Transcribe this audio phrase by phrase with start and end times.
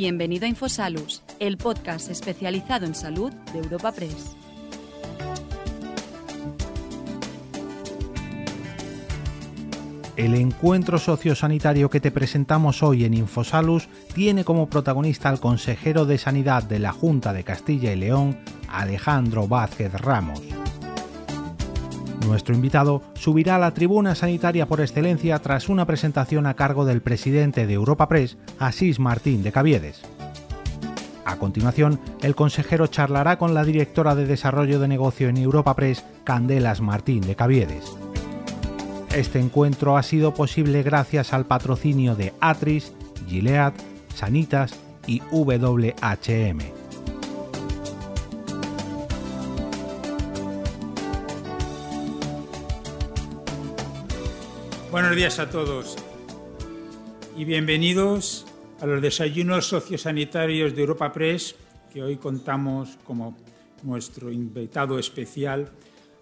[0.00, 4.36] Bienvenido a Infosalus, el podcast especializado en salud de Europa Press.
[10.16, 16.18] El encuentro sociosanitario que te presentamos hoy en Infosalus tiene como protagonista al consejero de
[16.18, 18.38] Sanidad de la Junta de Castilla y León,
[18.68, 20.40] Alejandro Vázquez Ramos.
[22.28, 27.00] Nuestro invitado subirá a la tribuna sanitaria por excelencia tras una presentación a cargo del
[27.00, 30.02] presidente de Europa Press, Asís Martín de Caviedes.
[31.24, 36.04] A continuación, el consejero charlará con la directora de Desarrollo de Negocio en Europa Press,
[36.24, 37.96] Candelas Martín de Caviedes.
[39.14, 42.92] Este encuentro ha sido posible gracias al patrocinio de Atris,
[43.26, 43.72] Gilead,
[44.14, 46.77] Sanitas y WHM.
[54.90, 55.96] Buenos días a todos
[57.36, 58.46] y bienvenidos
[58.80, 61.56] a los desayunos sociosanitarios de Europa Press,
[61.92, 63.36] que hoy contamos como
[63.82, 65.70] nuestro invitado especial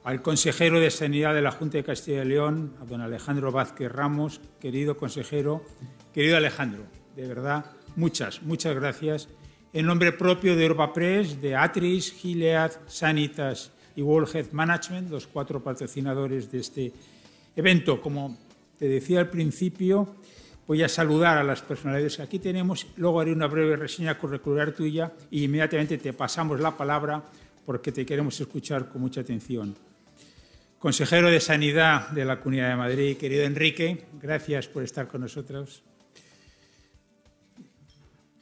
[0.02, 3.92] al consejero de Sanidad de la Junta de Castilla y León, a don Alejandro Vázquez
[3.92, 4.40] Ramos.
[4.58, 5.64] Querido consejero,
[6.12, 9.28] querido Alejandro, de verdad, muchas, muchas gracias.
[9.72, 15.28] En nombre propio de Europa Press, de Atris, Gilead, Sanitas y World Health Management, los
[15.28, 16.92] cuatro patrocinadores de este
[17.54, 18.45] evento, como
[18.78, 20.16] te decía al principio,
[20.66, 24.72] voy a saludar a las personalidades que aquí tenemos, luego haré una breve reseña curricular
[24.72, 27.22] tuya y inmediatamente te pasamos la palabra
[27.64, 29.74] porque te queremos escuchar con mucha atención.
[30.78, 35.82] Consejero de Sanidad de la Comunidad de Madrid, querido Enrique, gracias por estar con nosotros.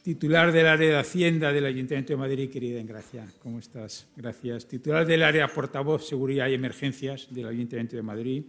[0.03, 4.07] Titular del área de Hacienda del Ayuntamiento de Madrid, querida Engracia, ¿cómo estás?
[4.15, 4.67] Gracias.
[4.67, 8.45] Titular del área portavoz Seguridad y Emergencias del Ayuntamiento de Madrid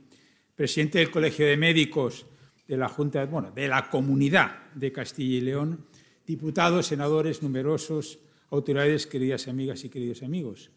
[0.56, 2.25] presidente del Colegio de Médicos
[2.67, 3.30] de la Junta,
[3.92, 5.86] Comunidad de Castilla y León,
[6.25, 10.72] diputados, senadores, numerosos, autoridades, queridas amigas y queridos amigos.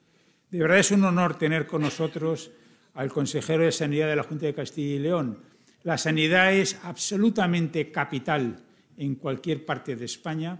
[0.50, 2.50] De verdad es un honor tener con nosotros
[2.94, 5.42] al consejero de Sanidad de la Junta de Castilla y León.
[5.84, 8.64] La sanidad es absolutamente capital
[8.96, 10.58] en cualquier parte de España,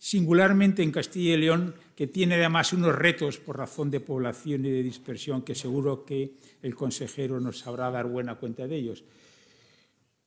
[0.00, 4.70] singularmente en Castilla y León, que tiene además unos retos por razón de población y
[4.70, 9.04] de dispersión que seguro que el consejero nos sabrá dar buena cuenta de ellos.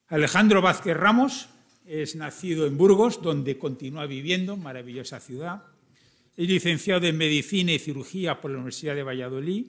[0.09, 1.49] Alejandro Vázquez Ramos
[1.87, 5.63] es nacido en Burgos, donde continúa viviendo, maravillosa ciudad.
[6.37, 9.65] Es licenciado en Medicina y Cirugía por la Universidad de Valladolid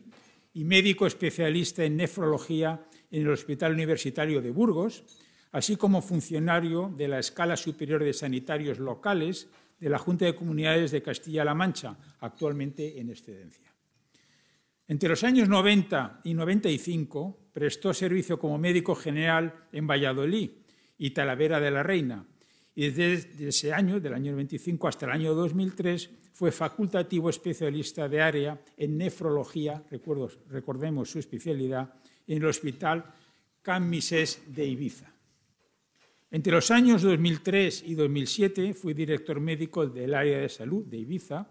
[0.53, 5.03] y médico especialista en nefrología en el Hospital Universitario de Burgos,
[5.53, 9.49] así como funcionario de la Escala Superior de Sanitarios Locales
[9.85, 13.71] de la Junta de Comunidades de Castilla-La Mancha, actualmente en excedencia.
[14.89, 20.53] Entre los años 90 y 95 prestó servicio como médico general en Valladolid
[20.97, 22.25] y Talavera de la Reina,
[22.75, 28.23] y desde ese año, del año 95 hasta el año 2003, fue facultativo especialista de
[28.23, 29.85] área en nefrología,
[30.49, 31.93] recordemos su especialidad,
[32.27, 33.05] en el Hospital
[33.61, 35.14] Can Misés de Ibiza.
[36.31, 41.49] Entre los años 2003 y 2007 fue director médico del área de salud de Ibiza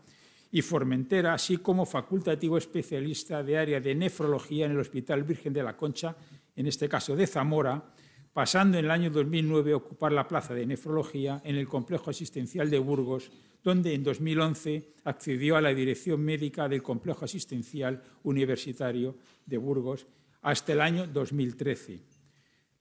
[0.51, 5.63] y Formentera, así como facultativo especialista de área de nefrología en el Hospital Virgen de
[5.63, 6.15] la Concha,
[6.55, 7.93] en este caso de Zamora,
[8.33, 12.69] pasando en el año 2009 a ocupar la plaza de nefrología en el complejo asistencial
[12.69, 13.31] de Burgos,
[13.63, 20.07] donde en 2011 accedió a la dirección médica del complejo asistencial universitario de Burgos
[20.41, 22.01] hasta el año 2013.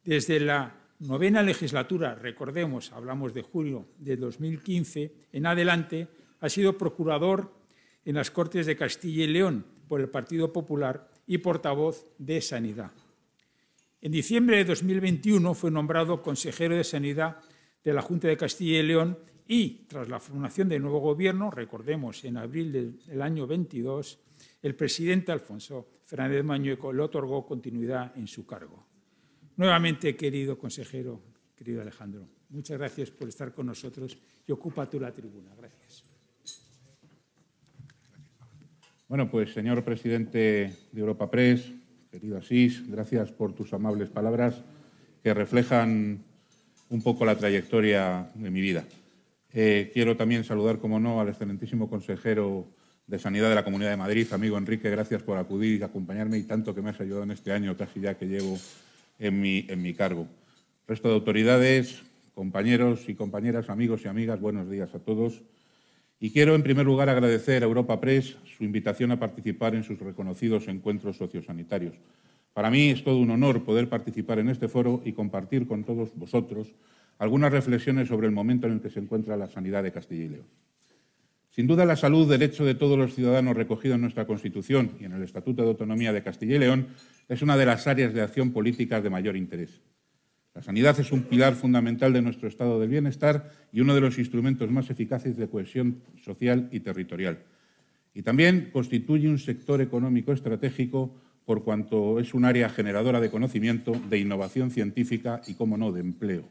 [0.04, 6.08] Desde la novena legislatura, recordemos, hablamos de julio de 2015, en adelante,
[6.40, 7.52] ha sido procurador
[8.04, 12.92] en las Cortes de Castilla y León por el Partido Popular y portavoz de Sanidad.
[14.00, 17.38] En diciembre de 2021 fue nombrado consejero de Sanidad
[17.82, 22.24] de la Junta de Castilla y León y, tras la formación del nuevo gobierno, recordemos,
[22.24, 24.18] en abril del año 22,
[24.62, 28.91] el presidente Alfonso Fernández Mañueco le otorgó continuidad en su cargo.
[29.56, 31.20] Nuevamente, querido consejero,
[31.54, 34.16] querido Alejandro, muchas gracias por estar con nosotros
[34.46, 35.54] y ocupa tú la tribuna.
[35.56, 36.04] Gracias.
[39.08, 41.70] Bueno, pues señor presidente de Europa Press,
[42.10, 44.62] querido Asís, gracias por tus amables palabras
[45.22, 46.24] que reflejan
[46.88, 48.84] un poco la trayectoria de mi vida.
[49.52, 52.66] Eh, quiero también saludar, como no, al excelentísimo consejero
[53.06, 56.44] de Sanidad de la Comunidad de Madrid, amigo Enrique, gracias por acudir y acompañarme y
[56.44, 58.58] tanto que me has ayudado en este año casi ya que llevo
[59.18, 60.26] en mi, en mi cargo.
[60.86, 62.02] Resto de autoridades,
[62.34, 65.42] compañeros y compañeras, amigos y amigas, buenos días a todos.
[66.18, 69.98] Y quiero, en primer lugar, agradecer a Europa Press su invitación a participar en sus
[69.98, 71.96] reconocidos encuentros sociosanitarios.
[72.54, 76.10] Para mí es todo un honor poder participar en este foro y compartir con todos
[76.14, 76.68] vosotros
[77.18, 80.28] algunas reflexiones sobre el momento en el que se encuentra la sanidad de Castilla y
[80.28, 80.46] León.
[81.50, 85.12] Sin duda, la salud, derecho de todos los ciudadanos recogido en nuestra Constitución y en
[85.12, 86.86] el Estatuto de Autonomía de Castilla y León,
[87.28, 89.80] es una de las áreas de acción políticas de mayor interés.
[90.54, 94.18] La sanidad es un pilar fundamental de nuestro estado del bienestar y uno de los
[94.18, 97.38] instrumentos más eficaces de cohesión social y territorial.
[98.12, 101.14] Y también constituye un sector económico estratégico
[101.46, 106.00] por cuanto es un área generadora de conocimiento, de innovación científica y, como no, de
[106.00, 106.44] empleo.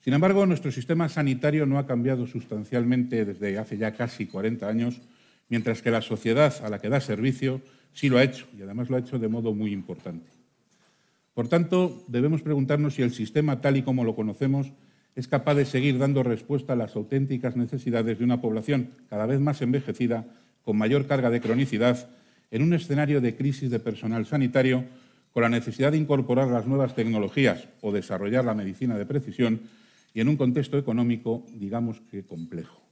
[0.00, 5.00] Sin embargo, nuestro sistema sanitario no ha cambiado sustancialmente desde hace ya casi 40 años,
[5.48, 7.62] mientras que la sociedad a la que da servicio
[7.96, 10.30] sí lo ha hecho y además lo ha hecho de modo muy importante.
[11.34, 14.72] Por tanto, debemos preguntarnos si el sistema tal y como lo conocemos
[15.14, 19.40] es capaz de seguir dando respuesta a las auténticas necesidades de una población cada vez
[19.40, 20.26] más envejecida,
[20.62, 22.10] con mayor carga de cronicidad
[22.50, 24.84] en un escenario de crisis de personal sanitario,
[25.32, 29.60] con la necesidad de incorporar las nuevas tecnologías o desarrollar la medicina de precisión
[30.12, 32.82] y en un contexto económico, digamos que complejo.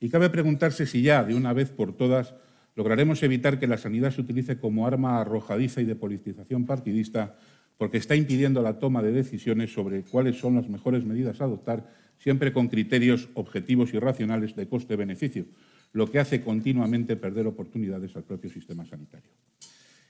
[0.00, 2.34] Y cabe preguntarse si ya, de una vez por todas,
[2.78, 7.34] lograremos evitar que la sanidad se utilice como arma arrojadiza y de politización partidista,
[7.76, 11.92] porque está impidiendo la toma de decisiones sobre cuáles son las mejores medidas a adoptar,
[12.18, 15.46] siempre con criterios objetivos y racionales de coste-beneficio,
[15.92, 19.32] lo que hace continuamente perder oportunidades al propio sistema sanitario.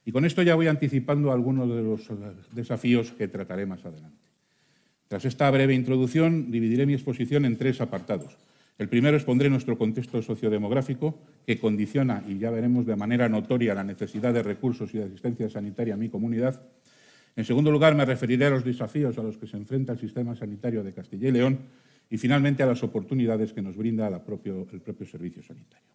[0.05, 2.06] Y con esto ya voy anticipando algunos de los
[2.53, 4.29] desafíos que trataré más adelante.
[5.09, 8.37] Tras esta breve introducción, dividiré mi exposición en tres apartados.
[8.79, 13.83] El primero expondré nuestro contexto sociodemográfico, que condiciona, y ya veremos de manera notoria, la
[13.83, 16.63] necesidad de recursos y de asistencia sanitaria a mi comunidad.
[17.35, 20.37] En segundo lugar, me referiré a los desafíos a los que se enfrenta el sistema
[20.37, 21.59] sanitario de Castilla y León
[22.09, 24.67] y finalmente a las oportunidades que nos brinda el propio
[25.07, 25.87] servicio sanitario.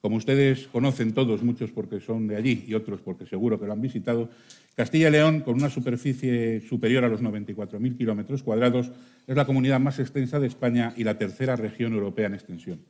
[0.00, 3.72] Como ustedes conocen todos, muchos porque son de allí y otros porque seguro que lo
[3.72, 4.28] han visitado,
[4.74, 8.92] Castilla y León, con una superficie superior a los 94.000 kilómetros cuadrados,
[9.26, 12.80] es la comunidad más extensa de España y la tercera región europea en extensión.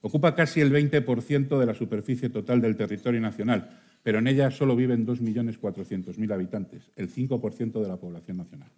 [0.00, 4.74] Ocupa casi el 20% de la superficie total del territorio nacional, pero en ella solo
[4.74, 8.70] viven 2.400.000 habitantes, el 5% de la población nacional.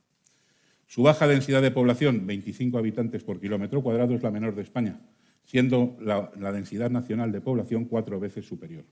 [0.87, 5.01] Su baja densidad de población, 25 habitantes por kilómetro cuadrado, es la menor de España,
[5.45, 8.85] siendo la, densidad nacional de población cuatro veces superior.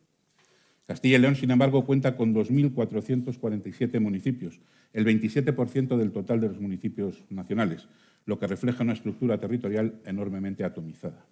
[0.86, 4.60] Castilla y León, sin embargo, cuenta con 2.447 municipios,
[4.92, 7.88] el 27% del total de los municipios nacionales,
[8.26, 11.24] lo que refleja una estructura territorial enormemente atomizada.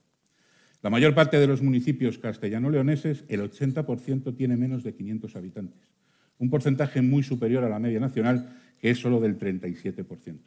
[0.82, 5.90] La mayor parte de los municipios castellano-leoneses, el 80%, tiene menos de 500 habitantes,
[6.38, 10.38] un porcentaje muy superior a la media nacional, que es solo del 37%.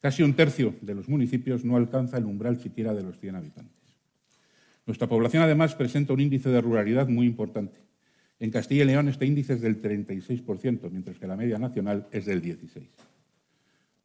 [0.00, 3.77] Casi un tercio de los municipios no alcanza el umbral siquiera de los 100 habitantes.
[4.88, 7.78] Nuestra población, además, presenta un índice de ruralidad muy importante.
[8.40, 12.24] En Castilla y León este índice es del 36%, mientras que la media nacional es
[12.24, 12.88] del 16%.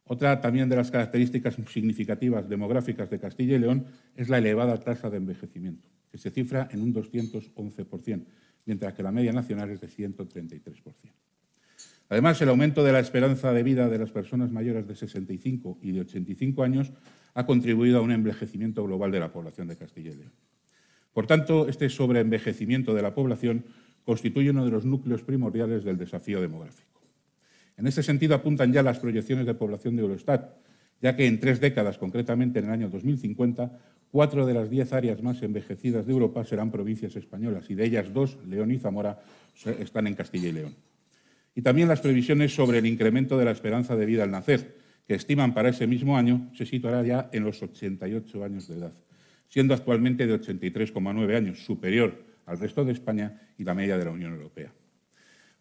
[0.04, 5.08] Otra también de las características significativas demográficas de Castilla y León es la elevada tasa
[5.08, 8.26] de envejecimiento, que se cifra en un 211%,
[8.66, 10.92] mientras que la media nacional es de 133%.
[12.10, 15.92] Además, el aumento de la esperanza de vida de las personas mayores de 65 y
[15.92, 16.92] de 85 años
[17.32, 20.32] ha contribuido a un envejecimiento global de la población de Castilla y León.
[21.14, 23.64] Por tanto, este sobreenvejecimiento de la población
[24.04, 27.00] constituye uno de los núcleos primordiales del desafío demográfico.
[27.76, 30.56] En este sentido apuntan ya las proyecciones de población de Eurostat,
[31.00, 33.78] ya que en tres décadas, concretamente en el año 2050,
[34.10, 38.12] cuatro de las diez áreas más envejecidas de Europa serán provincias españolas y de ellas
[38.12, 39.20] dos, León y Zamora,
[39.78, 40.74] están en Castilla y León.
[41.54, 45.14] Y también las previsiones sobre el incremento de la esperanza de vida al nacer, que
[45.14, 48.92] estiman para ese mismo año se situará ya en los 88 años de edad
[49.54, 54.10] siendo actualmente de 83,9 años, superior al resto de España y la media de la
[54.10, 54.72] Unión Europea.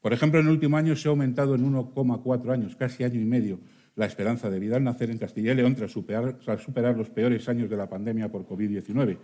[0.01, 3.25] Por ejemplo, en el último año se ha aumentado en 1,4 años, casi año y
[3.25, 3.59] medio,
[3.95, 7.11] la esperanza de vida al nacer en Castilla y León tras superar, tras superar los
[7.11, 9.19] peores años de la pandemia por COVID-19,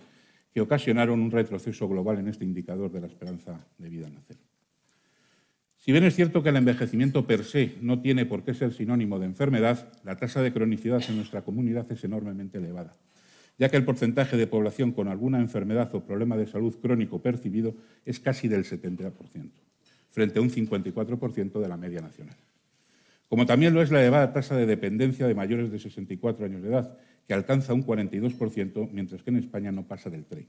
[0.54, 4.38] que ocasionaron un retroceso global en este indicador de la esperanza de vida al nacer.
[5.78, 9.18] Si bien es cierto que el envejecimiento per se no tiene por qué ser sinónimo
[9.18, 12.94] de enfermedad, la tasa de cronicidad en nuestra comunidad es enormemente elevada
[13.60, 17.76] ya que el porcentaje de población con alguna enfermedad o problema de salud crónico percibido
[18.06, 19.12] es casi del 70%,
[20.10, 22.38] frente a un 54% de la media nacional.
[23.28, 26.70] Como también lo es la elevada tasa de dependencia de mayores de 64 años de
[26.70, 26.98] edad,
[27.28, 30.48] que alcanza un 42%, mientras que en España no pasa del 30%.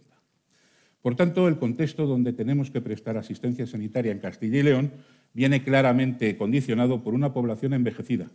[1.02, 4.92] Por tanto, el contexto donde tenemos que prestar asistencia sanitaria en Castilla y León
[5.32, 8.30] viene claramente condicionado por una población envejecida,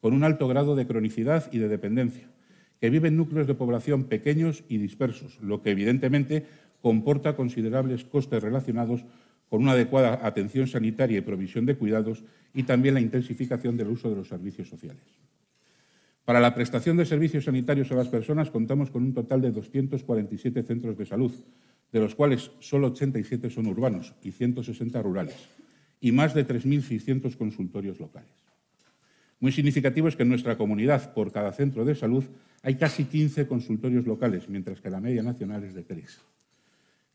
[0.00, 2.28] con un alto grado de cronicidad y de dependencia,
[2.80, 6.46] que viven núcleos de población pequeños y dispersos, lo que evidentemente
[6.80, 9.04] comporta considerables costes relacionados
[9.48, 12.22] con una adecuada atención sanitaria y provisión de cuidados
[12.54, 15.02] y también la intensificación del uso de los servicios sociales.
[16.24, 20.62] Para la prestación de servicios sanitarios a las personas contamos con un total de 247
[20.62, 21.32] centros de salud,
[21.90, 25.48] de los cuales solo 87 son urbanos y 160 rurales,
[26.00, 28.47] y más de 3.600 consultorios locales.
[29.40, 32.24] Muy significativo es que en nuestra comunidad, por cada centro de salud,
[32.62, 36.20] hay casi 15 consultorios locales, mientras que la media nacional es de 3.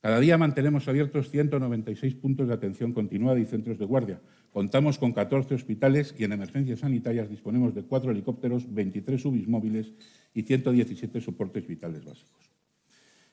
[0.04, 4.22] Cada día mantenemos abiertos 196 puntos de atención continuada y centros de guardia.
[4.52, 9.94] Contamos con 14 hospitales y en emergencias sanitarias disponemos de cuatro helicópteros, 23 subis móviles
[10.34, 12.52] y 117 soportes vitales básicos.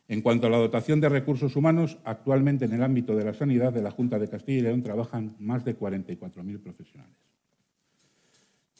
[0.06, 3.72] En cuanto a la dotación de recursos humanos, actualmente en el ámbito de la sanidad
[3.72, 7.16] de la Junta de Castilla y León trabajan más de 44.000 profesionales.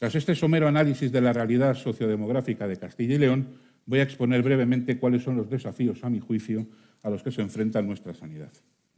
[0.01, 3.49] Tras este somero análisis de la realidad sociodemográfica de Castilla y León,
[3.85, 6.65] voy a exponer brevemente cuáles son los desafíos, a mi juicio,
[7.03, 8.51] a los que se enfrenta nuestra sanidad.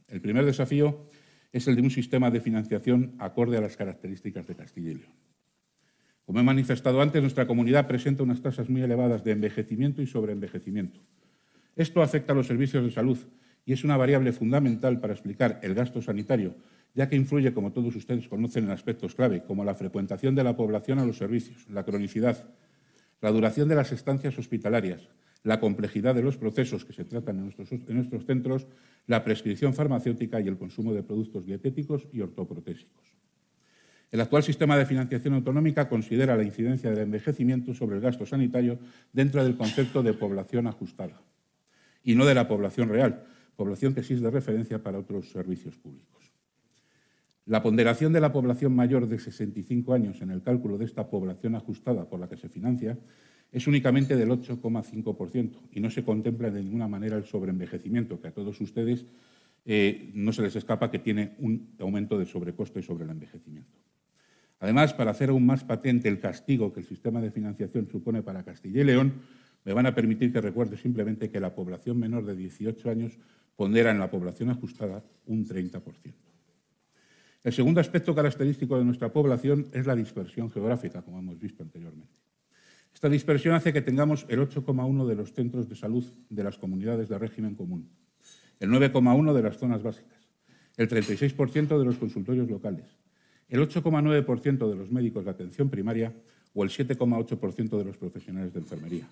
[0.08, 1.06] El primer desafío
[1.52, 5.12] es el de un sistema de financiación acorde a las características de Castilla y León.
[6.24, 11.00] Como he manifestado antes, nuestra comunidad presenta unas tasas muy elevadas de envejecimiento y sobreenvejecimiento.
[11.76, 13.18] Esto afecta a los servicios de salud
[13.66, 16.54] y es una variable fundamental para explicar el gasto sanitario,
[16.94, 20.56] ya que influye, como todos ustedes conocen, en aspectos clave, como la frecuentación de la
[20.56, 22.48] población a los servicios, la cronicidad,
[23.20, 25.08] la duración de las estancias hospitalarias,
[25.42, 27.44] la complejidad de los procesos que se tratan en
[27.90, 28.66] nuestros, centros,
[29.06, 33.14] la prescripción farmacéutica y el consumo de productos dietéticos y ortoprotésicos.
[34.10, 38.78] El actual sistema de financiación autonómica considera la incidencia del envejecimiento sobre el gasto sanitario
[39.12, 41.20] dentro del concepto de población ajustada
[42.04, 43.24] y no de la población real,
[43.56, 46.23] población que es de referencia para otros servicios públicos.
[47.46, 51.54] La ponderación de la población mayor de 65 años en el cálculo de esta población
[51.54, 52.98] ajustada por la que se financia
[53.52, 58.32] es únicamente del 8,5% y no se contempla de ninguna manera el sobreenvejecimiento, que a
[58.32, 59.04] todos ustedes
[59.66, 63.78] eh, no se les escapa que tiene un aumento de sobrecosto y sobre el envejecimiento.
[64.60, 68.42] Además, para hacer aún más patente el castigo que el sistema de financiación supone para
[68.42, 69.12] Castilla y León,
[69.64, 73.18] me van a permitir que recuerde simplemente que la población menor de 18 años
[73.54, 75.82] pondera en la población ajustada un 30%.
[77.44, 82.14] El segundo aspecto característico de nuestra población es la dispersión geográfica, como hemos visto anteriormente.
[82.94, 87.10] Esta dispersión hace que tengamos el 8,1 de los centros de salud de las comunidades
[87.10, 87.90] de régimen común,
[88.60, 90.26] el 9,1 de las zonas básicas,
[90.78, 92.86] el 36% de los consultorios locales,
[93.50, 96.14] el 8,9% de los médicos de atención primaria
[96.54, 99.06] o el 7,8% de los profesionales de enfermería.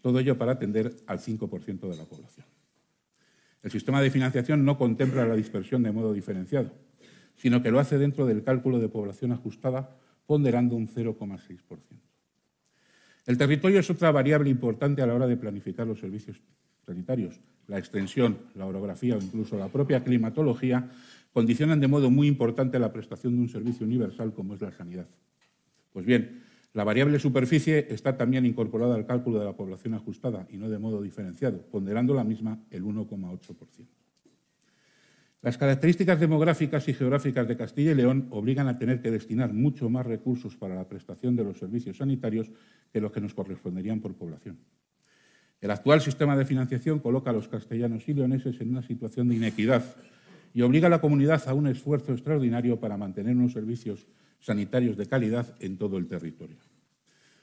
[0.00, 2.46] Todo ello para atender al 5% de la población.
[3.62, 6.72] El sistema de financiación no contempla la dispersión de modo diferenciado,
[7.36, 11.78] sino que lo hace dentro del cálculo de población ajustada, ponderando un 0,6%.
[13.26, 16.40] El territorio es otra variable importante a la hora de planificar los servicios
[16.84, 17.40] sanitarios.
[17.66, 20.90] La extensión, la orografía o incluso la propia climatología
[21.32, 25.06] condicionan de modo muy importante la prestación de un servicio universal como es la sanidad.
[25.92, 26.42] Pues bien,
[26.74, 30.78] la variable superficie está también incorporada al cálculo de la población ajustada y no de
[30.78, 33.86] modo diferenciado, ponderando la misma el 1,8%.
[35.44, 39.90] Las características demográficas y geográficas de Castilla y León obligan a tener que destinar mucho
[39.90, 42.50] más recursos para la prestación de los servicios sanitarios
[42.90, 44.58] que los que nos corresponderían por población.
[45.60, 49.34] El actual sistema de financiación coloca a los castellanos y leoneses en una situación de
[49.34, 49.84] inequidad
[50.54, 54.06] y obliga a la comunidad a un esfuerzo extraordinario para mantener unos servicios
[54.40, 56.56] sanitarios de calidad en todo el territorio.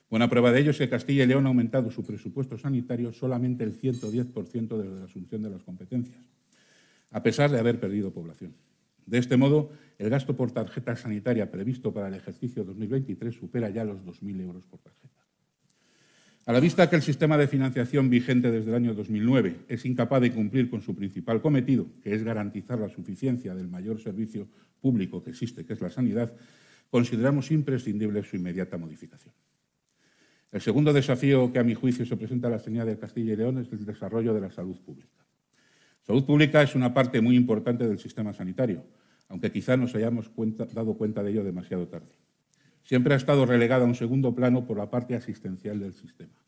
[0.10, 3.64] Buena prueba de ello es que Castilla y León ha aumentado su presupuesto sanitario solamente
[3.64, 6.31] el 110% de la asunción de las competencias
[7.12, 8.56] a pesar de haber perdido población.
[9.06, 13.84] De este modo, el gasto por tarjeta sanitaria previsto para el ejercicio 2023 supera ya
[13.84, 15.12] los 2.000 euros por tarjeta.
[16.46, 20.22] A la vista que el sistema de financiación vigente desde el año 2009 es incapaz
[20.22, 24.48] de cumplir con su principal cometido, que es garantizar la suficiencia del mayor servicio
[24.82, 26.34] público que existe, que es la sanidad,
[26.90, 29.34] consideramos imprescindible su inmediata modificación.
[30.52, 33.36] El segundo desafío que, a mi juicio, se presenta a la sanidad de Castilla y
[33.38, 35.21] León es el desarrollo de la salud pública.
[36.12, 38.84] Salud pública es una parte muy importante del sistema sanitario,
[39.30, 40.30] aunque quizá nos hayamos
[40.74, 42.18] dado cuenta de ello demasiado tarde.
[42.84, 46.44] Siempre ha estado relegada a un segundo plano por la parte asistencial del sistema.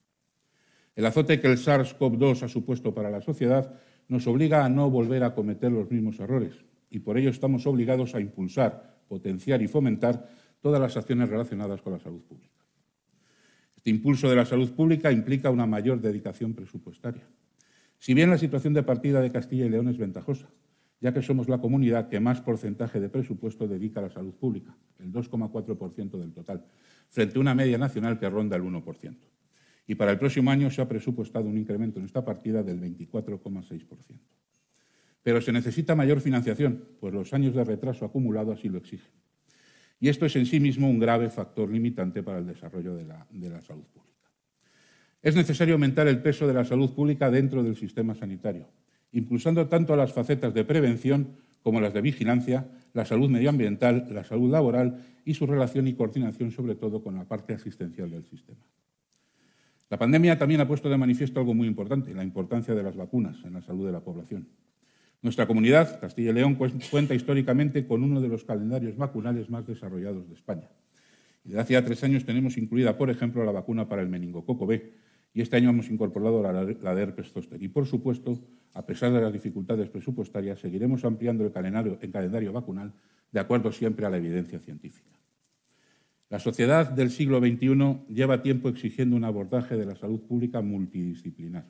[0.98, 3.74] El azote que el SARS-CoV-2 ha supuesto para la sociedad
[4.10, 8.16] nos obliga a no volver a cometer los mismos errores y por ello estamos obligados
[8.16, 10.28] a impulsar, potenciar y fomentar
[10.60, 12.66] todas las acciones relacionadas con la salud pública.
[13.78, 17.26] Este impulso de la salud pública implica una mayor dedicación presupuestaria.
[18.04, 20.50] Si bien la situación de partida de Castilla y León es ventajosa,
[21.00, 24.76] ya que somos la comunidad que más porcentaje de presupuesto dedica a la salud pública,
[25.00, 26.66] el 2,4% del total,
[27.08, 29.16] frente a una media nacional que ronda el 1%.
[29.88, 34.20] Y para el próximo año se ha presupuestado un incremento en esta partida del 24,6%.
[35.24, 39.14] Pero se necesita mayor financiación, pues los años de retraso acumulado así lo exigen.
[40.02, 43.26] Y esto es en sí mismo un grave factor limitante para el desarrollo de la,
[43.32, 44.03] de la salud pública.
[45.24, 48.68] Es necesario aumentar el peso de la salud pública dentro del sistema sanitario,
[49.14, 54.52] impulsando tanto las facetas de prevención como las de vigilancia, la salud medioambiental, la salud
[54.52, 58.60] laboral y su relación y coordinación, sobre todo, con la parte asistencial del sistema.
[59.90, 63.38] La pandemia también ha puesto de manifiesto algo muy importante, la importancia de las vacunas
[63.46, 64.50] en la salud de la población.
[65.22, 66.56] Nuestra comunidad, Castilla y León,
[66.92, 70.68] cuenta históricamente con uno de los calendarios vacunales más desarrollados de España.
[71.46, 74.92] Desde hace tres años tenemos incluida, por ejemplo, la vacuna para el meningococo B,
[75.34, 77.62] y este año hemos incorporado la, de herpes zóster.
[77.62, 78.40] Y, por supuesto,
[78.74, 82.94] a pesar de las dificultades presupuestarias, seguiremos ampliando el calendario, el calendario vacunal
[83.32, 85.20] de acuerdo siempre a la evidencia científica.
[86.30, 91.66] La sociedad del siglo XXI lleva tiempo exigiendo un abordaje de la salud pública multidisciplinar.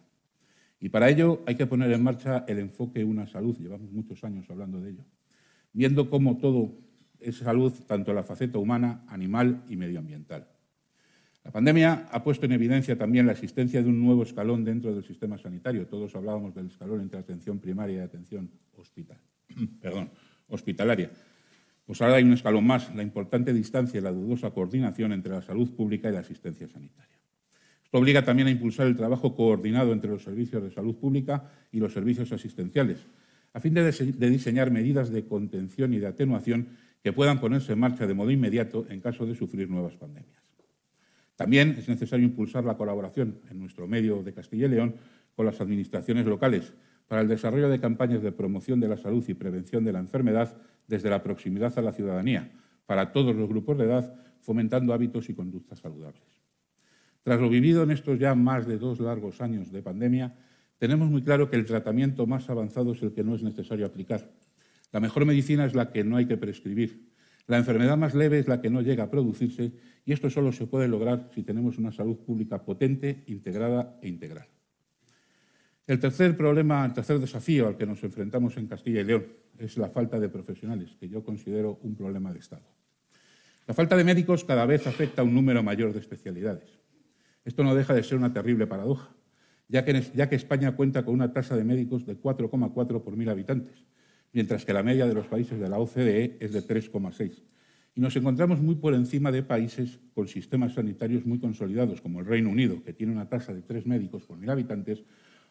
[0.81, 3.57] Y para ello hay que poner en marcha el enfoque Una Salud.
[3.57, 5.05] Llevamos muchos años hablando de ello.
[5.71, 6.77] Viendo cómo todo
[7.19, 10.52] es salud, tanto la faceta humana, animal y medioambiental.
[11.43, 15.03] La pandemia ha puesto en evidencia también la existencia de un nuevo escalón dentro del
[15.03, 15.87] sistema sanitario.
[15.87, 18.49] Todos hablábamos del escalón entre atención primaria y atención
[20.47, 21.11] hospitalaria.
[21.85, 25.41] Pues ahora hay un escalón más, la importante distancia y la dudosa coordinación entre la
[25.41, 27.19] salud pública y la asistencia sanitaria.
[27.83, 31.79] Esto obliga también a impulsar el trabajo coordinado entre los servicios de salud pública y
[31.79, 33.05] los servicios asistenciales,
[33.51, 33.91] a fin de,
[34.29, 36.69] diseñar medidas de contención y de atenuación
[37.03, 40.42] que puedan ponerse en marcha de modo inmediato en caso de sufrir nuevas pandemias.
[41.35, 44.95] También es necesario impulsar la colaboración en nuestro medio de Castilla y León
[45.35, 46.73] con las administraciones locales
[47.07, 50.55] para el desarrollo de campañas de promoción de la salud y prevención de la enfermedad
[50.87, 52.51] desde la proximidad a la ciudadanía,
[52.85, 56.23] para todos los grupos de edad, fomentando hábitos y conductas saludables.
[57.23, 60.35] Tras lo vivido en estos ya más de dos largos años de pandemia,
[60.77, 64.29] tenemos muy claro que el tratamiento más avanzado es el que no es necesario aplicar.
[64.91, 67.12] La mejor medicina es la que no hay que prescribir.
[67.47, 69.73] La enfermedad más leve es la que no llega a producirse
[70.05, 74.47] y esto solo se puede lograr si tenemos una salud pública potente, integrada e integral.
[75.85, 79.25] El tercer problema, el tercer desafío al que nos enfrentamos en Castilla y León
[79.57, 82.65] es la falta de profesionales, que yo considero un problema de Estado.
[83.67, 86.79] La falta de médicos cada vez afecta a un número mayor de especialidades.
[87.43, 89.13] Esto no deja de ser una terrible paradoja,
[89.67, 93.29] ya que, ya que España cuenta con una tasa de médicos de 4,4 por mil
[93.29, 93.83] habitantes,
[94.33, 97.43] mientras que la media de los países de la OCDE es de 3,6
[97.95, 102.25] y nos encontramos muy por encima de países con sistemas sanitarios muy consolidados, como el
[102.25, 105.03] Reino Unido, que tiene una tasa de tres médicos por mil habitantes,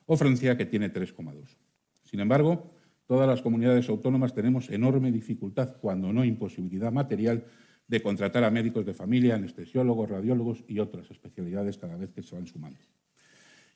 [0.07, 1.57] o Francia, que tiene 3,2.
[2.03, 2.75] Sin embargo,
[3.07, 7.45] todas las comunidades autónomas tenemos enorme dificultad, cuando no imposibilidad material,
[7.87, 12.35] de contratar a médicos de familia, anestesiólogos, radiólogos y otras especialidades cada vez que se
[12.35, 12.81] van sumando.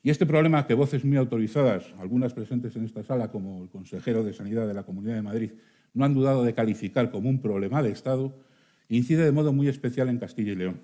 [0.07, 4.23] Y este problema que voces muy autorizadas, algunas presentes en esta sala, como el consejero
[4.23, 5.51] de Sanidad de la Comunidad de Madrid,
[5.93, 8.33] no han dudado de calificar como un problema de Estado,
[8.87, 10.79] incide de modo muy especial en Castilla y León,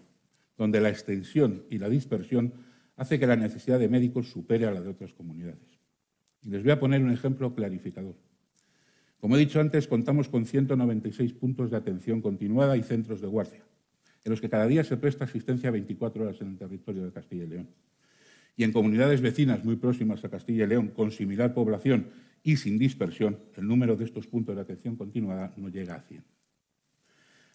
[0.57, 2.53] donde la extensión y la dispersión
[2.97, 5.79] hace que la necesidad de médicos supere a la de otras comunidades.
[6.41, 8.17] Y les voy a poner un ejemplo clarificador.
[9.21, 13.63] Como he dicho antes, contamos con 196 puntos de atención continuada y centros de guardia,
[14.25, 17.45] en los que cada día se presta asistencia 24 horas en el territorio de Castilla
[17.45, 17.69] y León.
[18.55, 22.09] Y en comunidades vecinas muy próximas a Castilla y León, con similar población
[22.43, 26.23] y sin dispersión, el número de estos puntos de atención continuada no llega a 100.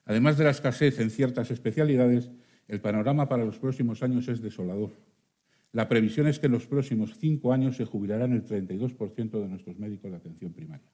[0.07, 2.31] Además de la escasez en ciertas especialidades,
[2.67, 4.93] el panorama para los próximos años es desolador.
[5.73, 9.79] La previsión es que en los próximos cinco años se jubilarán el 32% de nuestros
[9.79, 10.91] médicos de atención primaria.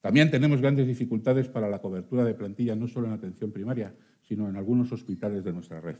[0.00, 4.48] También tenemos grandes dificultades para la cobertura de plantilla, no solo en atención primaria, sino
[4.48, 5.96] en algunos hospitales de nuestra red.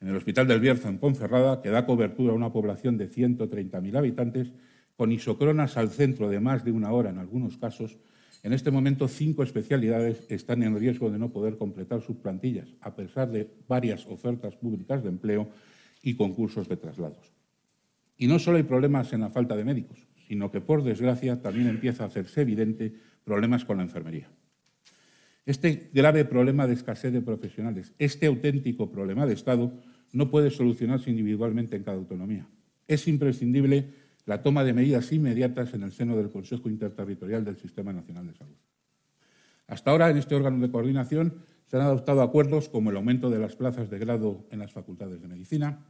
[0.00, 3.96] En el Hospital del Bierzo, en Ponferrada, que da cobertura a una población de 130.000
[3.96, 4.52] habitantes,
[4.96, 7.98] con isocronas al centro de más de una hora en algunos casos,
[8.42, 12.94] en este momento, cinco especialidades están en riesgo de no poder completar sus plantillas, a
[12.94, 15.50] pesar de varias ofertas públicas de empleo
[16.02, 17.32] y concursos de traslados.
[18.16, 21.68] Y no solo hay problemas en la falta de médicos, sino que, por desgracia, también
[21.68, 24.30] empieza a hacerse evidente problemas con la enfermería.
[25.44, 29.72] Este grave problema de escasez de profesionales, este auténtico problema de Estado,
[30.12, 32.46] no puede solucionarse individualmente en cada autonomía.
[32.88, 33.90] Es imprescindible
[34.26, 38.34] la toma de medidas inmediatas en el seno del Consejo Interterritorial del Sistema Nacional de
[38.34, 38.56] Salud.
[39.66, 41.34] Hasta ahora, en este órgano de coordinación,
[41.66, 45.22] se han adoptado acuerdos como el aumento de las plazas de grado en las facultades
[45.22, 45.86] de medicina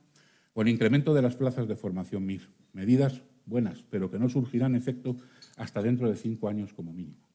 [0.53, 2.51] o el incremento de las plazas de formación MIR.
[2.75, 5.17] Medidas buenas, pero que no surgirán efecto
[5.57, 7.27] hasta dentro de cinco años como mínimo.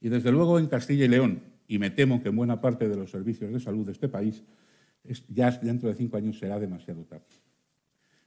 [0.00, 2.96] Y desde luego en Castilla y León, y me temo que en buena parte de
[2.96, 4.42] los servicios de salud de este país,
[5.28, 7.26] ya dentro de cinco años será demasiado tarde.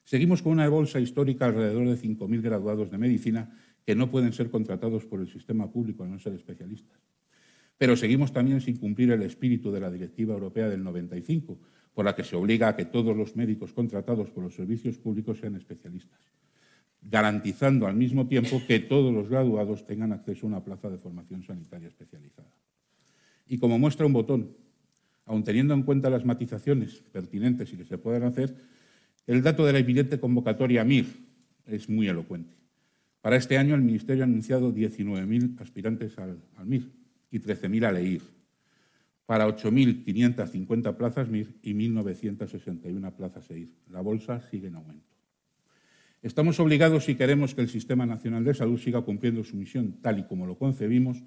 [0.04, 3.56] Seguimos con una bolsa histórica alrededor de 5.000 graduados de medicina
[3.86, 7.00] que no pueden ser contratados por el sistema público a no ser especialistas.
[7.78, 11.60] Pero seguimos también sin cumplir el espíritu de la Directiva Europea del 95,
[11.94, 15.40] por la que se obliga a que todos los médicos contratados por los servicios públicos
[15.40, 16.20] sean especialistas,
[17.02, 21.44] garantizando al mismo tiempo que todos los graduados tengan acceso a una plaza de formación
[21.44, 22.54] sanitaria especializada.
[23.48, 24.56] Y como muestra un botón,
[25.26, 28.56] aun teniendo en cuenta las matizaciones pertinentes y que se pueden hacer,
[29.28, 31.06] el dato de la evidente convocatoria MIR
[31.68, 32.54] es muy elocuente.
[33.22, 36.92] Para este año el Ministerio ha anunciado 19.000 aspirantes al, MIR
[37.30, 38.22] y 13.000 a LEIR,
[39.26, 43.70] para 8.550 plazas MIR y 1.961 plazas EIR.
[43.90, 45.06] La bolsa sigue en aumento.
[46.24, 50.20] Estamos obligados, si queremos que el Sistema Nacional de Salud siga cumpliendo su misión tal
[50.20, 51.24] y como lo concebimos,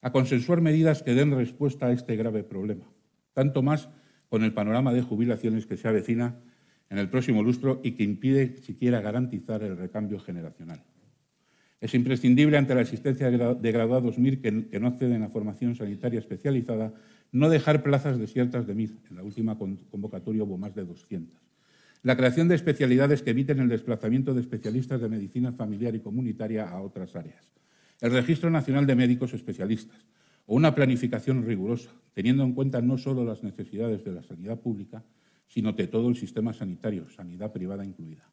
[0.00, 2.84] a consensuar medidas que den respuesta a este grave problema,
[3.32, 3.88] tanto más
[4.28, 6.36] con el panorama de jubilaciones que se avecina
[6.88, 10.82] en el próximo lustro y que impide siquiera garantizar el recambio generacional.
[11.80, 16.94] Es imprescindible, ante la existencia de graduados MIR que no acceden a formación sanitaria especializada,
[17.32, 18.90] no dejar plazas desiertas de MIR.
[19.10, 21.40] En la última convocatoria hubo más de 200.
[22.02, 26.68] La creación de especialidades que eviten el desplazamiento de especialistas de medicina familiar y comunitaria
[26.68, 27.50] a otras áreas.
[28.00, 30.06] El Registro Nacional de Médicos Especialistas
[30.46, 35.04] o una planificación rigurosa, teniendo en cuenta no solo las necesidades de la sanidad pública,
[35.46, 38.30] sino de todo el sistema sanitario, sanidad privada incluida.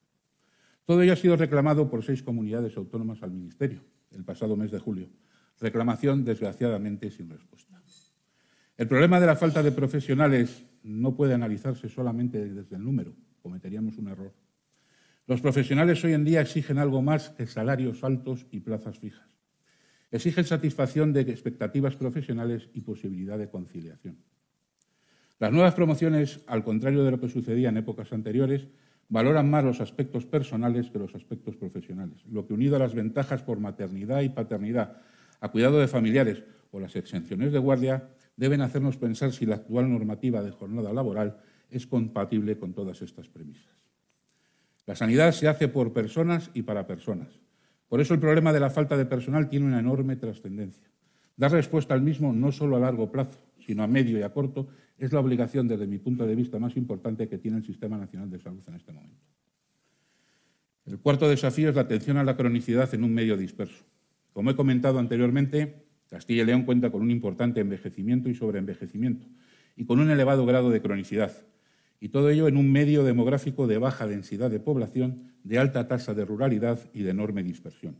[0.86, 4.80] Todo ello ha sido reclamado por seis comunidades autónomas al Ministerio el pasado mes de
[4.80, 5.10] julio.
[5.60, 7.70] Reclamación, desgraciadamente, sin respuesta.
[8.80, 13.98] El problema de la falta de profesionales no puede analizarse solamente desde el número, cometeríamos
[13.98, 14.34] un error.
[15.28, 19.39] Los profesionales hoy en día exigen algo más que salarios altos y plazas fijas.
[20.12, 24.18] Exigen satisfacción de expectativas profesionales y posibilidad de conciliación.
[25.40, 28.68] Las nuevas promociones, al contrario de lo que sucedía en épocas anteriores,
[29.08, 33.44] valoran más los aspectos personales que los aspectos profesionales, lo que unido a las ventajas
[33.44, 35.02] por maternidad y paternidad,
[35.40, 39.90] a cuidado de familiares o las exenciones de guardia, deben hacernos pensar si la actual
[39.92, 41.38] normativa de jornada laboral
[41.70, 43.74] es compatible con todas estas premisas.
[44.86, 47.30] La sanidad se hace por personas y para personas.
[47.90, 50.88] Por eso el problema de la falta de personal tiene una enorme trascendencia.
[51.36, 54.70] Dar respuesta al mismo no solo a largo plazo, sino a medio y a corto,
[54.98, 58.30] es la obligación, desde mi punto de vista, más importante que tiene el Sistema Nacional
[58.30, 59.24] de Salud en este momento.
[60.86, 63.86] El cuarto desafío es la atención a la cronicidad en un medio disperso.
[64.34, 69.28] Como he comentado anteriormente, Castilla y León cuenta con un importante envejecimiento y sobreenvejecimiento
[69.76, 71.32] y con un elevado grado de cronicidad.
[72.00, 76.14] Y todo ello en un medio demográfico de baja densidad de población, de alta tasa
[76.14, 77.98] de ruralidad y de enorme dispersión.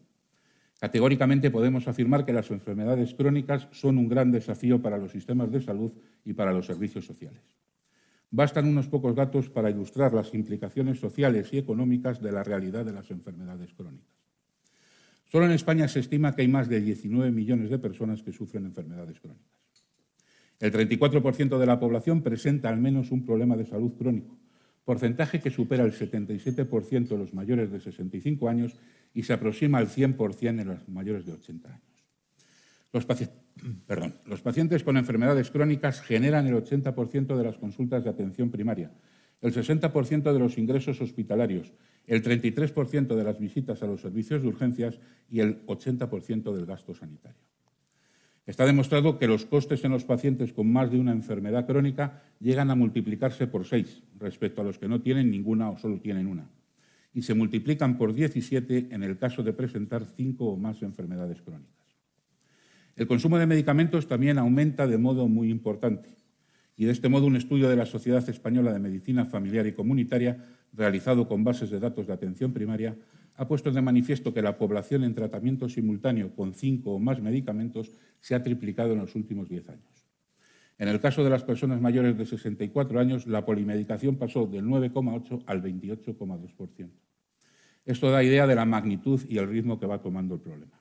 [0.80, 5.62] Categóricamente podemos afirmar que las enfermedades crónicas son un gran desafío para los sistemas de
[5.62, 5.92] salud
[6.24, 7.44] y para los servicios sociales.
[8.32, 12.94] Bastan unos pocos datos para ilustrar las implicaciones sociales y económicas de la realidad de
[12.94, 14.08] las enfermedades crónicas.
[15.26, 18.66] Solo en España se estima que hay más de 19 millones de personas que sufren
[18.66, 19.59] enfermedades crónicas.
[20.60, 24.38] El 34% de la población presenta al menos un problema de salud crónico,
[24.84, 28.76] porcentaje que supera el 77% de los mayores de 65 años
[29.14, 32.06] y se aproxima al 100% en los mayores de 80 años.
[32.92, 33.08] Los,
[34.26, 38.92] los pacientes con enfermedades crónicas generan el 80% de las consultas de atención primaria,
[39.42, 41.72] el 60% de los ingresos hospitalarios,
[42.06, 46.94] el 33% de las visitas a los servicios de urgencias y el 80% del gasto
[46.94, 47.40] sanitario.
[48.50, 52.72] Está demostrado que los costes en los pacientes con más de una enfermedad crónica llegan
[52.72, 56.50] a multiplicarse por seis respecto a los que no tienen ninguna o solo tienen una
[57.14, 61.78] y se multiplican por 17 en el caso de presentar cinco o más enfermedades crónicas.
[62.96, 66.10] El consumo de medicamentos también aumenta de modo muy importante
[66.76, 70.44] y de este modo un estudio de la Sociedad Española de Medicina Familiar y Comunitaria,
[70.74, 72.96] realizado con bases de datos de atención primaria,
[73.40, 77.90] ha puesto de manifiesto que la población en tratamiento simultáneo con cinco o más medicamentos
[78.20, 80.06] se ha triplicado en los últimos diez años.
[80.78, 85.44] En el caso de las personas mayores de 64 años, la polimedicación pasó del 9,8
[85.46, 86.90] al 28,2%.
[87.86, 90.78] Esto da idea de la magnitud y el ritmo que va tomando el problema.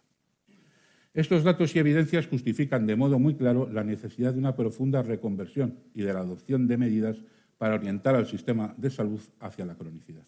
[1.14, 5.78] Estos datos y evidencias justifican de modo muy claro la necesidad de una profunda reconversión
[5.94, 7.22] y de la adopción de medidas
[7.56, 10.24] para orientar al sistema de salud hacia la cronicidad.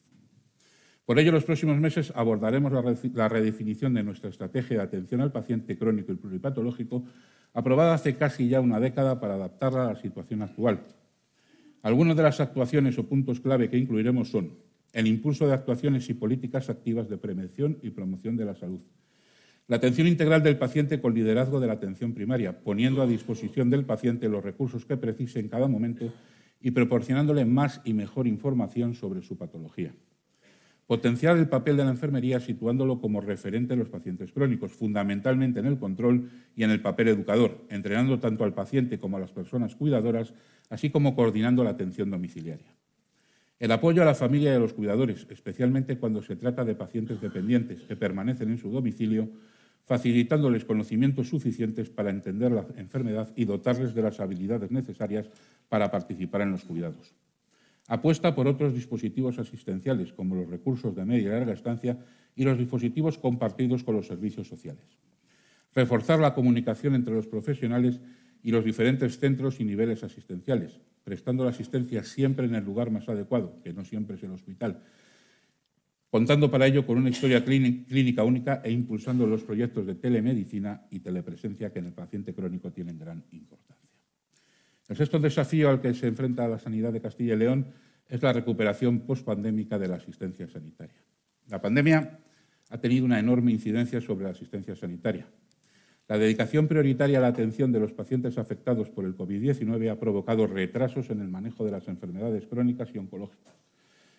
[1.11, 5.33] Por ello, en los próximos meses abordaremos la redefinición de nuestra estrategia de atención al
[5.33, 7.05] paciente crónico y pluripatológico
[7.53, 10.87] aprobada hace casi ya una década para adaptarla a la situación actual.
[11.83, 14.53] Algunas de las actuaciones o puntos clave que incluiremos son
[14.93, 18.79] el impulso de actuaciones y políticas activas de prevención y promoción de la salud,
[19.67, 23.85] la atención integral del paciente con liderazgo de la atención primaria, poniendo a disposición del
[23.85, 26.13] paciente los recursos que precise en cada momento
[26.61, 29.93] y proporcionándole más y mejor información sobre su patología.
[30.91, 35.67] Potenciar el papel de la enfermería situándolo como referente en los pacientes crónicos, fundamentalmente en
[35.67, 39.77] el control y en el papel educador, entrenando tanto al paciente como a las personas
[39.77, 40.35] cuidadoras,
[40.69, 42.75] así como coordinando la atención domiciliaria.
[43.61, 47.21] El apoyo a la familia y a los cuidadores, especialmente cuando se trata de pacientes
[47.21, 49.31] dependientes que permanecen en su domicilio,
[49.85, 55.31] facilitándoles conocimientos suficientes para entender la enfermedad y dotarles de las habilidades necesarias
[55.69, 57.15] para participar en los cuidados.
[57.91, 61.99] Apuesta por otros dispositivos asistenciales, como los recursos de media y larga estancia
[62.37, 64.85] y los dispositivos compartidos con los servicios sociales.
[65.75, 68.01] Reforzar la comunicación entre los profesionales
[68.45, 73.09] y los diferentes centros y niveles asistenciales, prestando la asistencia siempre en el lugar más
[73.09, 74.85] adecuado, que no siempre es el hospital,
[76.11, 81.01] contando para ello con una historia clínica única e impulsando los proyectos de telemedicina y
[81.01, 83.80] telepresencia que en el paciente crónico tienen gran importancia.
[84.91, 87.67] El sexto desafío al que se enfrenta la sanidad de Castilla y León
[88.09, 91.01] es la recuperación postpandémica de la asistencia sanitaria.
[91.47, 92.19] La pandemia
[92.71, 95.29] ha tenido una enorme incidencia sobre la asistencia sanitaria.
[96.09, 100.49] La dedicación prioritaria a la atención de los pacientes afectados por el COVID-19 ha provocado
[100.49, 103.55] retrasos en el manejo de las enfermedades crónicas y oncológicas.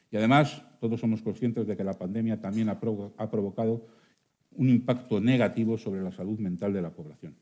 [0.09, 3.87] Y además, todos somos conscientes de que la pandemia también ha, provocado
[4.51, 7.35] un impacto negativo sobre la salud mental de la población.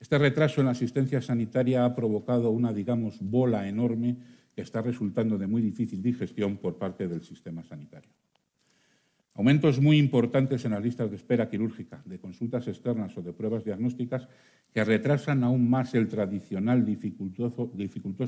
[0.00, 4.16] Este retraso en la asistencia sanitaria ha provocado una, digamos, bola enorme
[4.54, 8.10] que está resultando de muy difícil digestión por parte del sistema sanitario.
[9.34, 13.64] Aumentos muy importantes en las listas de espera quirúrgica, de consultas externas o de pruebas
[13.64, 14.28] diagnósticas
[14.72, 17.70] que retrasan aún más el tradicional dificultoso,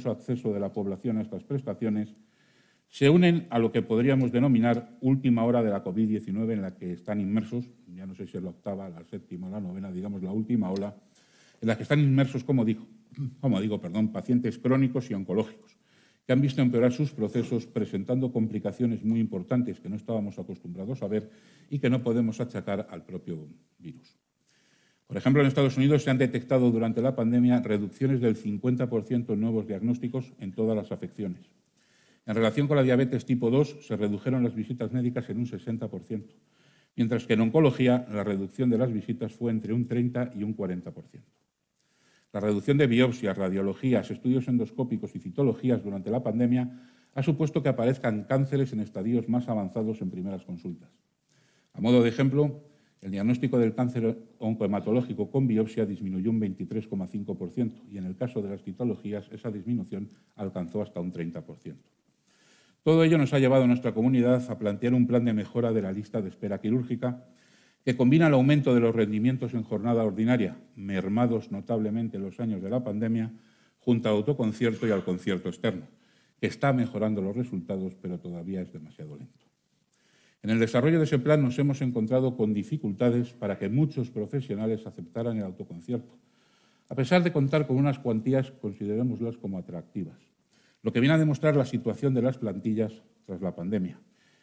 [0.08, 2.14] acceso de la población a estas prestaciones,
[2.86, 6.92] se unen a lo que podríamos denominar última hora de la COVID-19 en la que
[6.92, 10.32] están inmersos, ya no sé si es la octava, la séptima, la novena, digamos la
[10.32, 10.94] última ola,
[11.60, 12.86] en la que están inmersos, como digo,
[13.40, 15.80] como digo perdón, pacientes crónicos y oncológicos
[16.30, 21.08] que han visto empeorar sus procesos presentando complicaciones muy importantes que no estábamos acostumbrados a
[21.08, 21.28] ver
[21.68, 24.16] y que no podemos achacar al propio virus.
[25.08, 29.40] Por ejemplo, en Estados Unidos se han detectado durante la pandemia reducciones del 50% en
[29.40, 31.50] nuevos diagnósticos en todas las afecciones.
[32.26, 36.26] En relación con la diabetes tipo 2, se redujeron las visitas médicas en un 60%,
[36.94, 40.56] mientras que en oncología la reducción de las visitas fue entre un 30 y un
[40.56, 40.92] 40%.
[42.32, 46.80] La reducción de biopsias, radiologías, estudios endoscópicos y citologías durante la pandemia
[47.14, 50.90] ha supuesto que aparezcan cánceres en estadios más avanzados en primeras consultas.
[51.72, 52.62] A modo de ejemplo,
[53.00, 58.50] el diagnóstico del cáncer oncohematológico con biopsia disminuyó un 23,5% y en el caso de
[58.50, 61.76] las citologías esa disminución alcanzó hasta un 30%.
[62.82, 65.82] Todo ello nos ha llevado a nuestra comunidad a plantear un plan de mejora de
[65.82, 67.24] la lista de espera quirúrgica
[67.84, 72.62] que combina el aumento de los rendimientos en jornada ordinaria, mermados notablemente en los años
[72.62, 73.32] de la pandemia,
[73.78, 75.86] junto al autoconcierto y al concierto externo,
[76.40, 79.46] que está mejorando los resultados, pero todavía es demasiado lento.
[80.42, 84.86] En el desarrollo de ese plan nos hemos encontrado con dificultades para que muchos profesionales
[84.86, 86.18] aceptaran el autoconcierto,
[86.88, 90.18] a pesar de contar con unas cuantías, considerémoslas como atractivas,
[90.82, 92.92] lo que viene a demostrar la situación de las plantillas
[93.26, 94.00] tras la pandemia.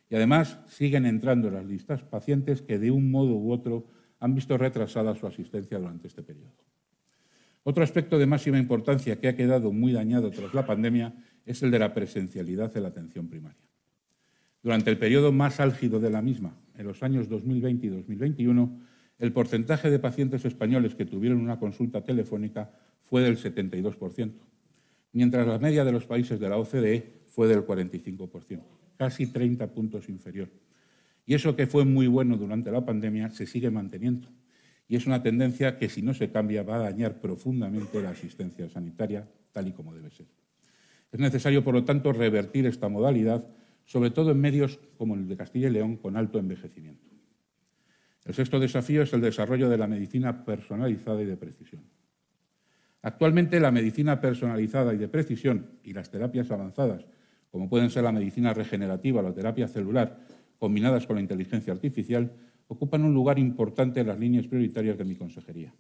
[0.10, 3.88] Y además siguen entrando en las listas pacientes que de un modo u otro
[4.20, 6.54] han visto retrasada su asistencia durante este periodo.
[7.63, 11.13] Otro aspecto de máxima importancia que ha quedado muy dañado tras la pandemia
[11.46, 13.60] es el de la presencialidad en la atención primaria.
[14.63, 18.80] Durante el periodo más álgido de la misma, en los años 2020 y 2021,
[19.20, 24.32] el porcentaje de pacientes españoles que tuvieron una consulta telefónica fue del 72%,
[25.12, 30.10] mientras la media de los países de la OCDE fue del 45% casi 30 puntos
[30.10, 30.50] inferior.
[31.26, 34.30] Y eso que fue muy bueno durante la pandemia se sigue manteniendo.
[34.88, 38.70] Y es una tendencia que si no se cambia va a dañar profundamente la asistencia
[38.70, 40.28] sanitaria tal y como debe ser.
[41.12, 43.48] Es necesario, por lo tanto, revertir esta modalidad,
[43.86, 47.08] sobre todo en medios como el de Castilla y León con alto envejecimiento.
[48.26, 51.84] El sexto desafío es el desarrollo de la medicina personalizada y de precisión.
[53.02, 57.06] Actualmente la medicina personalizada y de precisión y las terapias avanzadas
[57.52, 60.20] como pueden ser la medicina regenerativa o la terapia celular,
[60.58, 62.32] combinadas con la inteligencia artificial,
[62.68, 65.74] ocupan un lugar importante en las líneas prioritarias de mi consejería.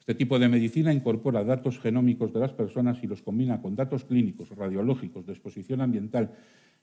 [0.00, 4.04] Este tipo de medicina incorpora datos genómicos de las personas y los combina con datos
[4.04, 6.32] clínicos, radiológicos, de exposición ambiental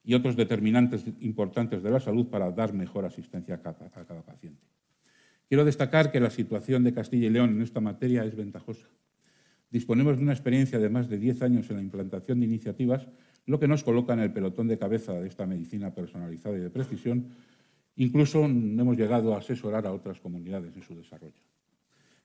[0.04, 4.22] y otros determinantes importantes de la salud para dar mejor asistencia a cada, a cada
[4.22, 4.62] paciente.
[5.50, 8.88] Quiero destacar que la situación de Castilla y León en esta materia es ventajosa.
[9.70, 13.08] Disponemos de una experiencia de más de 10 años en la implantación de iniciativas
[13.48, 16.70] lo que nos coloca en el pelotón de cabeza de esta medicina personalizada y de
[16.70, 17.26] precisión.
[17.96, 21.42] Incluso hemos llegado a asesorar a otras comunidades en su desarrollo.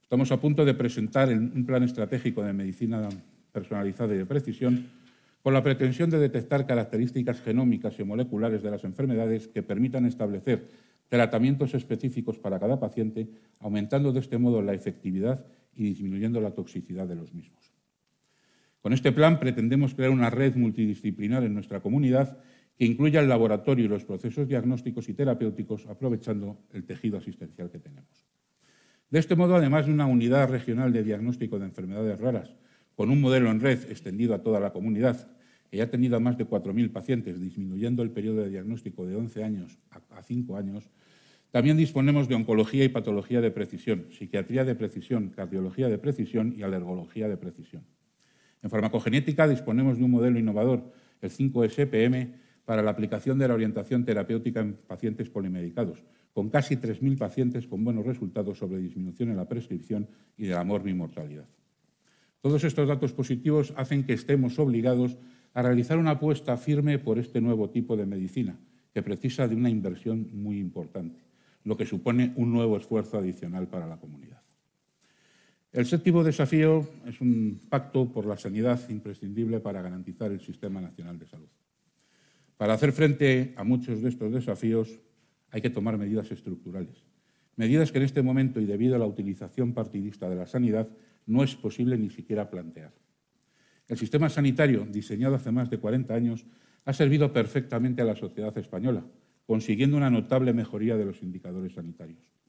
[0.03, 3.09] Estamos a punto de presentar un plan estratégico de medicina
[3.53, 4.87] personalizada y de precisión
[5.43, 10.69] con la pretensión de detectar características genómicas y moleculares de las enfermedades que permitan establecer
[11.09, 13.29] tratamientos específicos para cada paciente,
[13.61, 17.72] aumentando de este modo la efectividad y disminuyendo la toxicidad de los mismos.
[18.83, 22.39] Con este plan pretendemos crear una red multidisciplinar en nuestra comunidad
[22.77, 27.79] que incluya el laboratorio y los procesos diagnósticos y terapéuticos, aprovechando el tejido asistencial que
[27.79, 28.27] tenemos.
[29.09, 32.57] De este modo, además de una unidad regional de diagnóstico de enfermedades raras,
[32.97, 35.29] con un modelo en red extendido a toda la comunidad,
[35.71, 39.15] que ya ha tenido a más de 4.000 pacientes, disminuyendo el periodo de diagnóstico de
[39.15, 39.79] 11 años
[40.11, 40.91] a 5 años,
[41.53, 46.63] también disponemos de oncología y patología de precisión, psiquiatría de precisión, cardiología de precisión y
[46.63, 47.85] alergología de precisión.
[48.63, 52.33] En farmacogenética disponemos de un modelo innovador, el 5SPM,
[52.65, 57.85] para la aplicación de la orientación terapéutica en pacientes polimedicados, con casi 3.000 pacientes con
[57.85, 61.47] buenos resultados sobre disminución en la prescripción y de la morbimortalidad.
[62.41, 65.19] Todos estos datos positivos hacen que estemos obligados
[65.55, 68.59] a realizar una apuesta firme por este nuevo tipo de medicina,
[68.93, 71.21] que precisa de una inversión muy importante,
[71.65, 74.42] lo que supone un nuevo esfuerzo adicional para la comunidad.
[75.73, 81.19] El séptimo desafío es un pacto por la sanidad imprescindible para garantizar el Sistema Nacional
[81.19, 81.49] de Salud.
[82.59, 85.01] Para hacer frente a muchos de estos desafíos
[85.51, 87.05] hay que tomar medidas estructurales,
[87.57, 90.89] medidas que en este momento y debido a la utilización partidista de la sanidad
[91.25, 92.93] no es posible ni siquiera plantear.
[93.89, 96.45] El sistema sanitario, diseñado hace más de 40 años,
[96.85, 99.07] ha servido perfectamente a la sociedad española,
[99.47, 102.42] consiguiendo una notable mejoría de los indicadores sanitarios.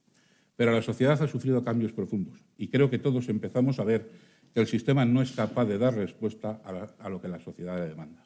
[0.56, 4.12] Pero la sociedad ha sufrido cambios profundos y creo que todos empezamos a ver
[4.54, 6.62] que el sistema no es capaz de dar respuesta
[7.00, 8.24] a, lo que la sociedad le demanda.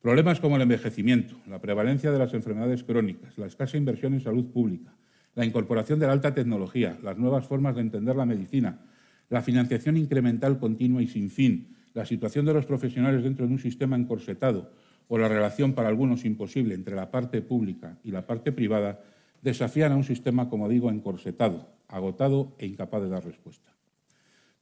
[0.00, 4.46] Problemas como el envejecimiento, la prevalencia de las enfermedades crónicas, la escasa inversión en salud
[4.46, 4.94] pública,
[5.34, 8.80] la incorporación de la alta tecnología, las nuevas formas de entender la medicina,
[9.28, 13.58] la financiación incremental continua y sin fin, la situación de los profesionales dentro de un
[13.58, 14.70] sistema encorsetado
[15.08, 19.00] o la relación para algunos imposible entre la parte pública y la parte privada
[19.42, 23.74] desafían a un sistema, como digo, encorsetado, agotado e incapaz de dar respuesta.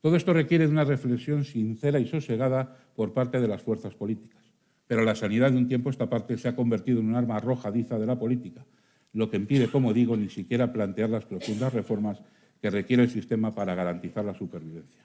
[0.00, 4.44] Todo esto requiere de una reflexión sincera y sosegada por parte de las fuerzas políticas.
[4.86, 7.98] Pero la sanidad de un tiempo esta parte se ha convertido en un arma arrojadiza
[7.98, 8.64] de la política,
[9.12, 12.22] lo que impide, como digo, ni siquiera plantear las profundas reformas
[12.60, 15.02] que requiere el sistema para garantizar la supervivencia.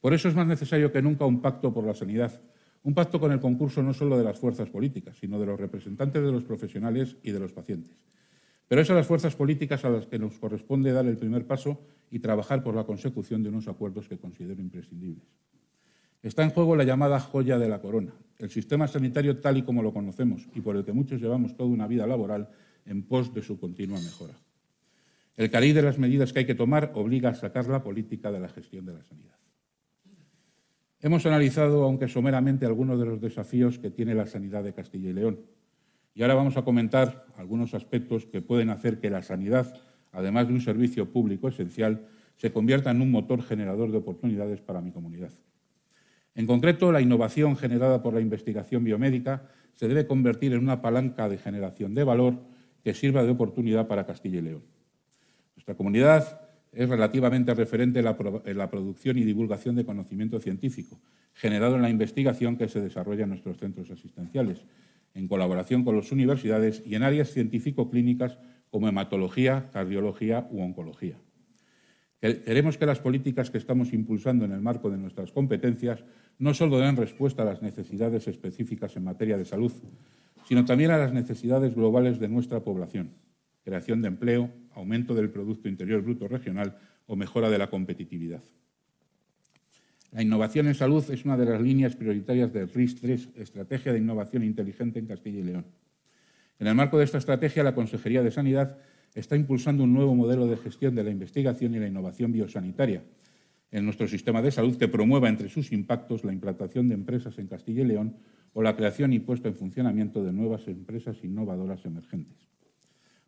[0.00, 2.40] Por eso es más necesario que nunca un pacto por la sanidad,
[2.82, 6.22] un pacto con el concurso no solo de las fuerzas políticas, sino de los representantes
[6.22, 7.92] de los profesionales y de los pacientes.
[8.72, 11.82] Pero es a las fuerzas políticas a las que nos corresponde dar el primer paso
[12.10, 15.28] y trabajar por la consecución de unos acuerdos que considero imprescindibles.
[16.22, 19.82] Está en juego la llamada joya de la corona, el sistema sanitario tal y como
[19.82, 22.48] lo conocemos y por el que muchos llevamos toda una vida laboral
[22.86, 24.32] en pos de su continua mejora.
[25.36, 28.40] El cariz de las medidas que hay que tomar obliga a sacar la política de
[28.40, 29.36] la gestión de la sanidad.
[30.98, 35.12] Hemos analizado, aunque someramente, algunos de los desafíos que tiene la sanidad de Castilla y
[35.12, 35.40] León
[36.14, 39.74] y ahora vamos a comentar algunos aspectos que pueden hacer que la sanidad,
[40.12, 44.80] además de un servicio público esencial, se convierta en un motor generador de oportunidades para
[44.80, 45.32] mi comunidad.
[46.34, 51.28] En concreto, la innovación generada por la investigación biomédica se debe convertir en una palanca
[51.28, 52.40] de generación de valor
[52.82, 54.62] que sirva de oportunidad para Castilla y León.
[55.56, 56.40] Nuestra comunidad
[56.72, 60.98] es relativamente referente en la, producción y divulgación de conocimiento científico,
[61.34, 64.64] generado en la investigación que se desarrolla en nuestros centros asistenciales,
[65.14, 68.38] en colaboración con las universidades y en áreas científico-clínicas
[68.70, 71.18] como hematología, cardiología u oncología.
[72.20, 76.04] Queremos que las políticas que estamos impulsando en el marco de nuestras competencias
[76.38, 79.72] no solo den respuesta a las necesidades específicas en materia de salud,
[80.48, 83.10] sino también a las necesidades globales de nuestra población,
[83.64, 88.42] creación de empleo, aumento del Producto Interior Bruto Regional o mejora de la competitividad.
[90.12, 94.44] La innovación en salud es una de las líneas prioritarias del RIS-3, Estrategia de Innovación
[94.44, 95.64] Inteligente en Castilla y León.
[96.58, 98.76] En el marco de esta estrategia, la Consejería de Sanidad
[99.14, 103.02] está impulsando un nuevo modelo de gestión de la investigación y la innovación biosanitaria
[103.70, 107.46] en nuestro sistema de salud que promueva entre sus impactos la implantación de empresas en
[107.46, 108.16] Castilla y León
[108.52, 112.36] o la creación y puesta en funcionamiento de nuevas empresas innovadoras emergentes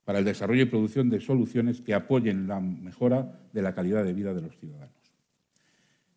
[0.05, 4.13] para el desarrollo y producción de soluciones que apoyen la mejora de la calidad de
[4.13, 5.04] vida de los ciudadanos.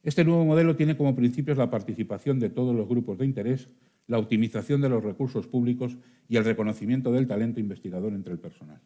[0.08, 3.68] Este nuevo modelo tiene como principios la participación de todos los grupos de interés,
[4.08, 5.98] la optimización de los recursos públicos
[6.30, 8.80] y el reconocimiento del talento investigador entre el personal.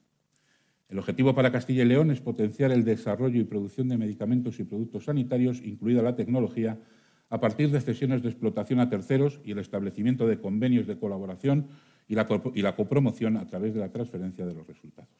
[0.90, 4.64] El objetivo para Castilla y León es potenciar el desarrollo y producción de medicamentos y
[4.64, 6.80] productos sanitarios, incluida la tecnología,
[7.30, 11.68] a partir de cesiones de explotación a terceros y el establecimiento de convenios de colaboración
[12.08, 15.12] y la, y la copromoción a través de la transferencia de los resultados.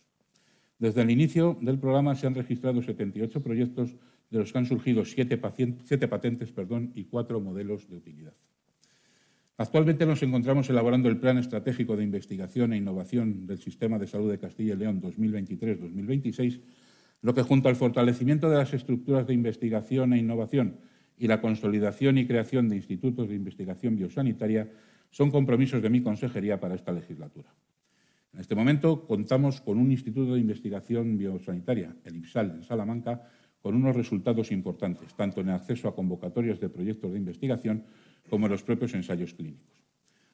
[0.80, 3.96] Desde el inicio del programa se han registrado 78 proyectos
[4.32, 8.34] de los que han surgido siete, patentes perdón, y cuatro modelos de utilidad.
[9.58, 14.32] Actualmente nos encontramos elaborando el Plan Estratégico de Investigación e Innovación del Sistema de Salud
[14.32, 16.62] de Castilla y León 2023-2026,
[17.22, 20.80] lo que junto al fortalecimiento de las estructuras de investigación e innovación
[21.18, 24.72] y la consolidación y creación de institutos de investigación biosanitaria
[25.12, 27.54] son compromisos de mi consejería para esta legislatura.
[28.34, 33.22] En este momento contamos con un instituto de investigación biosanitaria, el IPSAL, en Salamanca,
[33.62, 37.86] con unos resultados importantes, tanto en el acceso a convocatorias de proyectos de investigación
[38.30, 39.82] como en los propios ensayos clínicos.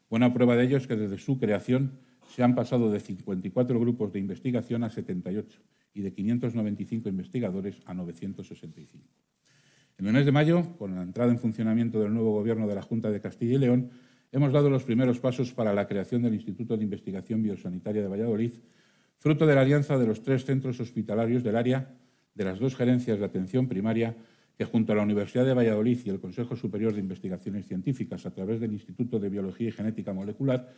[0.09, 1.99] Buena prueba de ello es que desde su creación
[2.29, 5.59] se han pasado de 54 grupos de investigación a 78
[5.93, 9.03] y de 595 investigadores a 965.
[9.97, 12.83] En el mes de mayo, con la entrada en funcionamiento del nuevo Gobierno de la
[12.83, 13.89] Junta de Castilla y León,
[14.31, 18.53] hemos dado los primeros pasos para la creación del Instituto de Investigación Biosanitaria de Valladolid,
[19.17, 21.95] fruto de la alianza de los tres centros hospitalarios del área,
[22.37, 24.15] de las dos gerencias de atención primaria,
[24.55, 28.31] que junto a la Universidad de Valladolid y el Consejo Superior de Investigaciones Científicas, a
[28.31, 30.69] través del Instituto de Biología y Genética Molecular,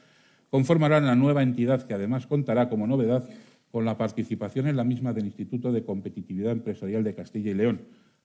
[0.50, 3.30] conformarán la nueva entidad que además contará como novedad
[3.72, 7.82] con la participación en la misma del Instituto de Competitividad Empresarial de Castilla y León,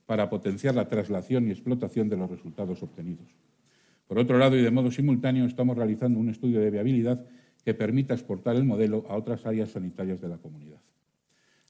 [0.07, 3.27] para potenciar la traslación y explotación de los resultados obtenidos.
[4.07, 7.25] Por otro lado, y de modo simultáneo, estamos realizando un estudio de viabilidad
[7.65, 10.79] que permita exportar el modelo a otras áreas sanitarias de la comunidad.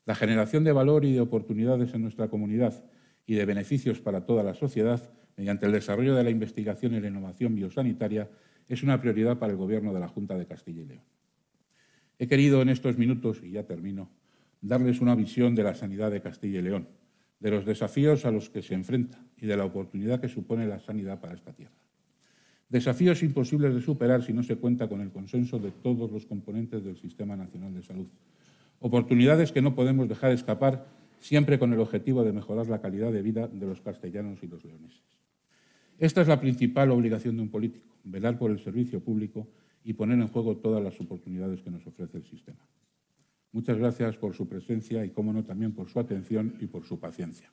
[0.06, 2.84] La generación de valor y de oportunidades en nuestra comunidad
[3.26, 7.08] y de beneficios para toda la sociedad mediante el desarrollo de la investigación y la
[7.08, 8.30] innovación biosanitaria
[8.68, 11.04] es una prioridad para el Gobierno de la Junta de Castilla y León.
[12.18, 14.10] He querido en estos minutos, y ya termino,
[14.60, 16.88] darles una visión de la sanidad de Castilla y León,
[17.40, 20.80] de los desafíos a los que se enfrenta y de la oportunidad que supone la
[20.80, 21.74] sanidad para esta tierra.
[22.68, 26.82] Desafíos imposibles de superar si no se cuenta con el consenso de todos los componentes
[26.82, 28.06] del Sistema Nacional de Salud.
[28.84, 30.86] Oportunidades que no podemos dejar escapar
[31.18, 34.62] siempre con el objetivo de mejorar la calidad de vida de los castellanos y los
[34.62, 35.00] leoneses.
[35.98, 39.48] Esta es la principal obligación de un político, velar por el servicio público
[39.84, 42.58] y poner en juego todas las oportunidades que nos ofrece el sistema.
[43.52, 47.00] Muchas gracias por su presencia y, como no, también por su atención y por su
[47.00, 47.50] paciencia.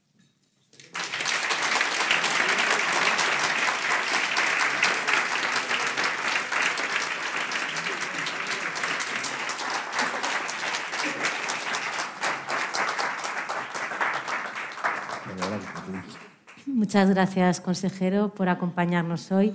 [16.91, 19.53] Muchas gracias, consejero, por acompañarnos hoy.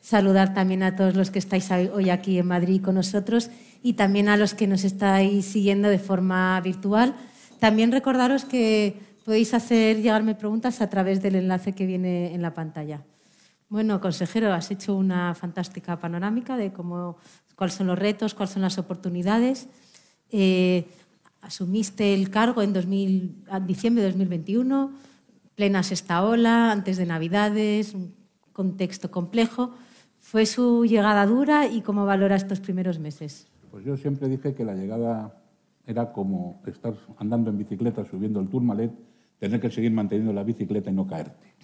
[0.00, 3.50] Saludar también a todos los que estáis hoy aquí en Madrid con nosotros
[3.82, 7.14] y también a los que nos estáis siguiendo de forma virtual.
[7.58, 12.54] También recordaros que podéis hacer llegarme preguntas a través del enlace que viene en la
[12.54, 13.02] pantalla.
[13.68, 17.18] Bueno, consejero, has hecho una fantástica panorámica de cómo,
[17.54, 19.68] cuáles son los retos, cuáles son las oportunidades.
[20.30, 20.88] Eh,
[21.42, 25.07] asumiste el cargo en, en diciembre de 2021,
[25.58, 28.14] plena sexta ola, antes de Navidades, un
[28.52, 29.72] contexto complejo.
[30.20, 33.48] ¿Fue su llegada dura y cómo valora estos primeros meses?
[33.72, 35.34] Pues yo siempre dije que la llegada
[35.84, 38.92] era como estar andando en bicicleta subiendo el Tourmalet,
[39.40, 41.54] tener que seguir manteniendo la bicicleta y no caerte.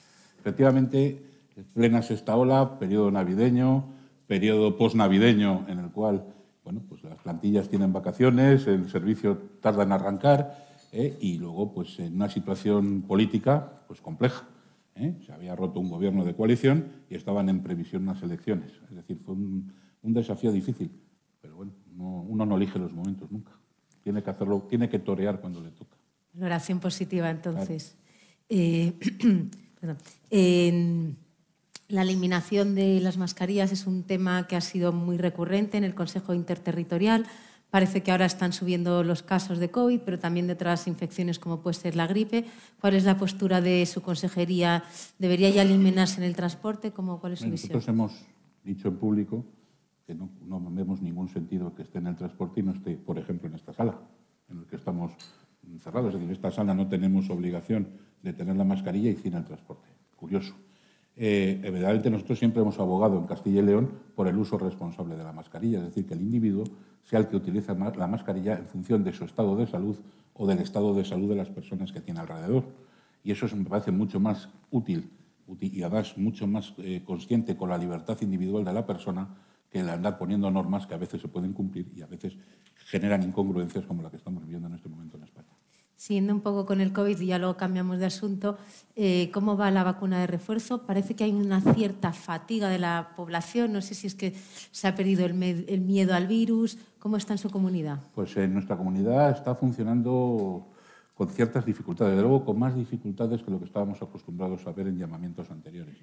[0.40, 1.22] Efectivamente,
[1.72, 3.84] plena sexta ola, periodo navideño,
[4.26, 6.24] periodo posnavideño en el cual
[6.64, 11.16] bueno, pues las plantillas tienen vacaciones, el servicio tarda en arrancar ¿eh?
[11.20, 14.46] y luego pues en una situación política pues compleja.
[14.94, 15.14] ¿eh?
[15.26, 18.72] Se había roto un gobierno de coalición y estaban en previsión unas elecciones.
[18.88, 19.72] Es decir, fue un,
[20.02, 20.90] un desafío difícil,
[21.40, 23.52] pero bueno, uno no elige los momentos nunca.
[24.02, 25.96] Tiene que hacerlo, tiene que torear cuando le toca.
[26.34, 27.96] Valoración positiva, entonces.
[28.48, 28.92] Eh,
[30.30, 31.16] en,
[31.88, 35.94] la eliminación de las mascarillas es un tema que ha sido muy recurrente en el
[35.94, 37.26] Consejo Interterritorial.
[37.74, 41.60] Parece que ahora están subiendo los casos de COVID, pero también de otras infecciones como
[41.60, 42.44] puede ser la gripe.
[42.80, 44.84] ¿Cuál es la postura de su consejería?
[45.18, 46.92] ¿Debería ya eliminarse en el transporte?
[46.92, 47.72] ¿Cómo, ¿Cuál es su visión?
[47.72, 48.12] Nosotros hemos
[48.62, 49.44] dicho en público
[50.06, 53.18] que no, no, vemos ningún sentido que esté en el transporte y no esté, por
[53.18, 53.98] ejemplo, en esta sala,
[54.48, 55.10] en la que estamos
[55.66, 56.10] encerrados.
[56.10, 57.88] Es decir, en esta sala no tenemos obligación
[58.22, 59.88] de tener la mascarilla y sin el transporte.
[60.14, 60.54] Curioso.
[61.16, 65.24] Eh, evidentemente nosotros siempre hemos abogado en Castilla y León por el uso responsable de
[65.24, 66.62] la mascarilla, es decir, que el individuo
[67.04, 69.96] sea el que utiliza la mascarilla en función de su estado de salud
[70.34, 72.64] o del estado de salud de las personas que tiene alrededor.
[73.22, 75.10] Y eso me parece mucho más útil
[75.60, 79.28] y además mucho más eh, consciente con la libertad individual de la persona
[79.70, 82.36] que el andar poniendo normas que a veces se pueden cumplir y a veces
[82.76, 85.53] generan incongruencias como la que estamos viviendo en este momento en España.
[85.96, 88.58] Siguiendo un poco con el COVID, y ya luego cambiamos de asunto,
[88.96, 90.86] eh, ¿cómo va la vacuna de refuerzo?
[90.86, 93.72] Parece que hay una cierta fatiga de la población.
[93.72, 94.34] No sé si es que
[94.70, 96.78] se ha perdido el, el miedo al virus.
[96.98, 98.00] ¿Cómo está en su comunidad?
[98.14, 100.66] Pues en nuestra comunidad está funcionando
[101.14, 104.88] con ciertas dificultades, de luego con más dificultades que lo que estábamos acostumbrados a ver
[104.88, 105.96] en llamamientos anteriores.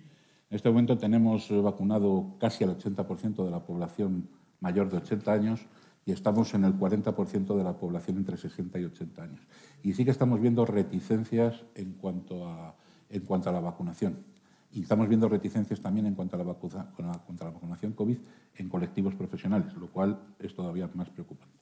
[0.50, 4.30] En este momento tenemos vacunado casi al 80% de la población
[4.62, 5.66] mayor de 80 años
[6.06, 9.42] y estamos en el 40% de la población entre 60 y 80 años.
[9.84, 12.76] Y sí que estamos viendo reticencias en cuanto a,
[13.10, 14.18] en cuanto a la vacunación.
[14.74, 16.92] Y estamos viendo reticencias también en cuanto a la, vacuna,
[17.26, 18.18] contra la vacunación COVID
[18.56, 21.62] en colectivos profesionales, lo cual es todavía más preocupante.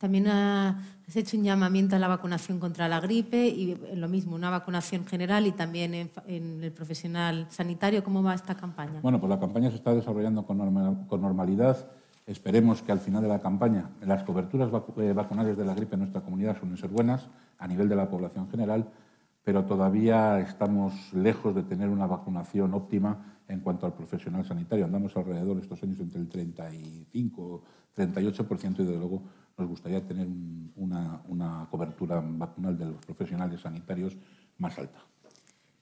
[0.00, 4.48] También has hecho un llamamiento a la vacunación contra la gripe y lo mismo, una
[4.48, 8.02] vacunación general y también en, el profesional sanitario.
[8.02, 9.00] ¿Cómo va esta campaña?
[9.02, 11.86] Bueno, pues la campaña se está desarrollando con, normalidad.
[12.30, 16.02] Esperemos que al final de la campaña las coberturas eh, vacunales de la gripe en
[16.02, 17.26] nuestra comunidad suelen ser buenas
[17.58, 18.88] a nivel de la población general,
[19.42, 24.84] pero todavía estamos lejos de tener una vacunación óptima en cuanto al profesional sanitario.
[24.84, 27.64] Andamos alrededor de estos años entre el 35
[27.96, 29.24] 38% y, desde luego,
[29.58, 30.28] nos gustaría tener
[30.76, 34.16] una, cobertura vacunal de los profesionales sanitarios
[34.58, 35.00] más alta.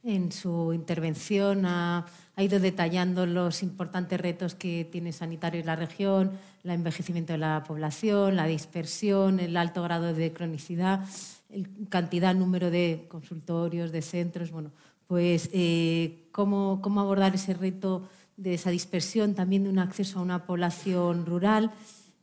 [0.02, 6.32] En su intervención ha, ido detallando los importantes retos que tiene sanitario en la región,
[6.62, 11.04] el envejecimiento de la población, la dispersión, el alto grado de cronicidad,
[11.50, 14.52] el cantidad, número de consultorios, de centros.
[14.52, 14.70] Bueno,
[15.08, 20.22] pues eh, ¿cómo, cómo abordar ese reto de esa dispersión, también de un acceso a
[20.22, 21.72] una población rural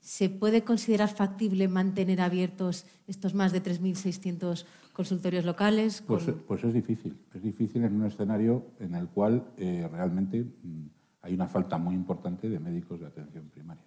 [0.06, 4.64] ¿Se puede considerar factible mantener abiertos estos más de 3.600
[4.96, 6.02] consultorios locales?
[6.08, 7.16] Pues, pues, es difícil.
[7.34, 10.86] Es difícil en un escenario en el cual eh, realmente mm,
[11.22, 13.84] hay una falta muy importante de médicos de atención primaria.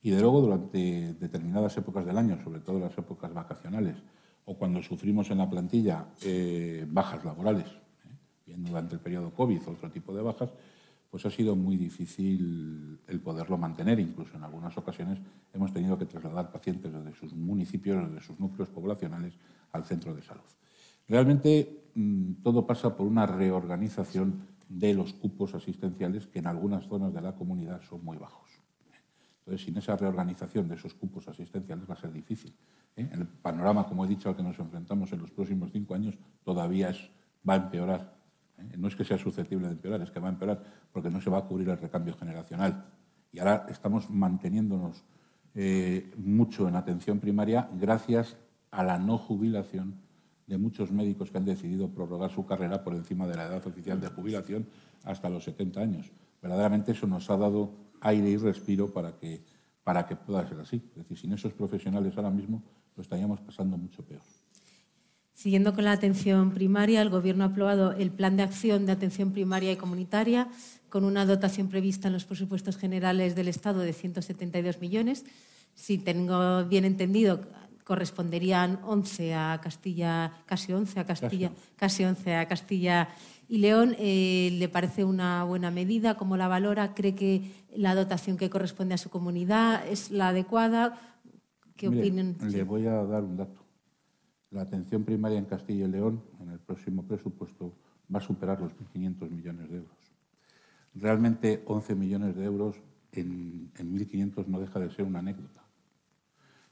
[0.00, 3.96] Y de luego, durante determinadas épocas del año, sobre todo las épocas vacacionales,
[4.46, 8.16] o cuando sufrimos en la plantilla eh, bajas laborales, ¿eh?
[8.46, 10.50] bien durante el periodo COVID o otro tipo de bajas,
[11.10, 14.00] pues ha sido muy difícil el poderlo mantener.
[14.00, 15.18] Incluso en algunas ocasiones
[15.52, 19.34] hemos tenido que trasladar pacientes desde sus municipios, desde sus núcleos poblacionales
[19.72, 20.42] al centro de salud.
[21.06, 27.12] Realmente mm, todo pasa por una reorganización de los cupos asistenciales que en algunas zonas
[27.14, 28.50] de la comunidad son muy bajos.
[29.38, 32.54] Entonces, sin esa reorganización de esos cupos asistenciales va a ser difícil.
[32.96, 33.08] ¿eh?
[33.10, 36.94] El panorama, como he dicho, al que nos enfrentamos en los próximos cinco años todavía
[37.48, 38.18] va a empeorar
[38.58, 38.76] ¿eh?
[38.76, 40.62] No es que sea susceptible de empeorar, es que va a empeorar
[40.92, 42.84] porque no se va a cubrir el recambio generacional.
[43.32, 45.04] Y ahora estamos manteniéndonos
[45.54, 48.36] eh, mucho en atención primaria gracias
[48.70, 49.94] a la no jubilación
[50.46, 54.00] de muchos médicos que han decidido prorrogar su carrera por encima de la edad oficial
[54.00, 54.66] de jubilación
[55.04, 56.10] hasta los 70 años.
[56.40, 59.42] Verdaderamente eso nos ha dado aire y respiro para que,
[59.84, 60.76] para que pueda ser así.
[60.90, 62.62] Es decir, sin esos profesionales ahora mismo
[62.96, 64.22] lo estaríamos pasando mucho peor.
[65.32, 69.30] Siguiendo con la atención primaria, el Gobierno ha aprobado el Plan de Acción de Atención
[69.30, 70.48] Primaria y Comunitaria
[70.88, 75.24] con una dotación prevista en los presupuestos generales del Estado de 172 millones.
[75.74, 77.42] Si tengo bien entendido,
[77.88, 83.08] corresponderían 11 a Castilla, casi 11 a Castilla, casi 11 a Castilla
[83.48, 83.96] y León.
[83.98, 86.14] Eh, ¿Le parece una buena medida?
[86.18, 86.92] ¿Cómo la valora?
[86.92, 91.00] ¿Cree que la dotación que corresponde a su comunidad es la adecuada?
[91.76, 92.36] ¿Qué opinan?
[92.42, 93.64] Le voy a dar un dato.
[94.50, 97.72] La atención primaria en Castilla y León, en el próximo presupuesto,
[98.14, 99.96] va a superar los 1.500 millones de euros.
[100.94, 102.76] Realmente 11 millones de euros
[103.12, 105.57] en, 1.500 no deja de ser una anécdota.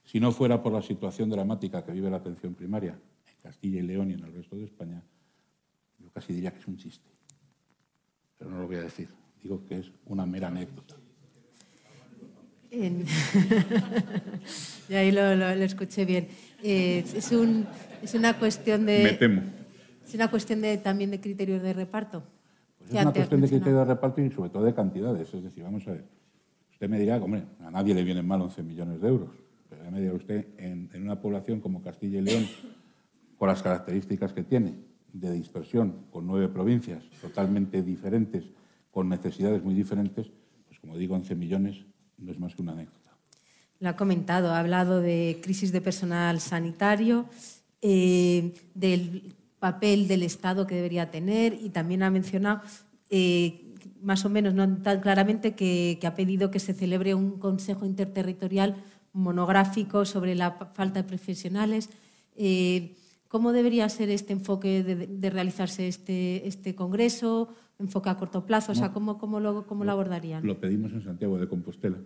[0.07, 3.83] Si no fuera por la situación dramática que vive la atención primaria en Castilla y
[3.83, 5.03] León y en el resto de España,
[5.99, 7.11] yo casi diría que es un chiste.
[8.39, 9.09] Pero no lo voy a decir.
[9.43, 10.95] Digo que es una mera anécdota.
[14.89, 16.29] y ahí lo, escuché bien.
[16.63, 17.67] Eh, es, un,
[18.03, 19.03] es, una cuestión de...
[19.03, 19.43] Me temo.
[20.07, 22.23] Es una cuestión de, también de criterios de reparto.
[22.79, 25.35] Pues es una cuestión de criterios de reparto y sobre todo de cantidades.
[25.35, 26.05] Es decir, vamos a ver.
[26.71, 29.46] Usted me dirá, hombre, a nadie le vienen mal 11 millones de euros.
[29.69, 32.47] Pero ya me usted, en, en una población como Castilla y León,
[33.39, 34.75] con las características que tiene,
[35.13, 38.45] de dispersión, con nueve provincias totalmente diferentes,
[38.91, 40.31] con necesidades muy diferentes,
[40.67, 41.85] pues como digo, 11 millones
[42.19, 43.17] no es más que una anécdota.
[43.79, 47.27] Lo ha comentado, ha hablado de crisis de personal sanitario,
[47.83, 52.63] eh, del papel del Estado que debería tener y también ha mencionado,
[53.11, 57.85] eh, más o menos, no tan claramente, que, ha pedido que se celebre un Consejo
[57.85, 58.77] Interterritorial
[59.17, 61.91] monográfico sobre la falta de profesionales.
[62.37, 62.95] Eh,
[63.29, 67.49] ¿Cómo debería ser este enfoque de, realizarse este, este congreso?
[67.79, 68.73] ¿Enfoque a corto plazo?
[68.73, 70.47] O sea, ¿cómo, cómo, lo, cómo lo abordarían?
[70.47, 71.99] Lo pedimos en Santiago de Compostela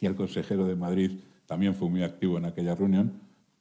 [0.00, 1.10] y el consejero de Madrid
[1.46, 3.12] también fue muy activo en aquella reunión,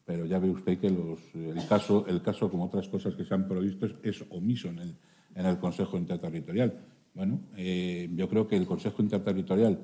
[0.06, 3.48] pero ya ve usted que el, caso, el caso, como otras cosas que se han
[3.48, 4.96] provisto, es, omiso en el,
[5.36, 6.74] en el, Consejo Interterritorial.
[7.14, 9.80] Bueno, eh, yo creo que el Consejo Interterritorial,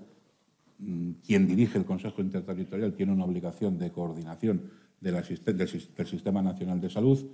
[1.26, 4.70] quien dirige el Consejo Interterritorial, tiene una obligación de coordinación
[5.00, 7.26] del, del Sistema Nacional de Salud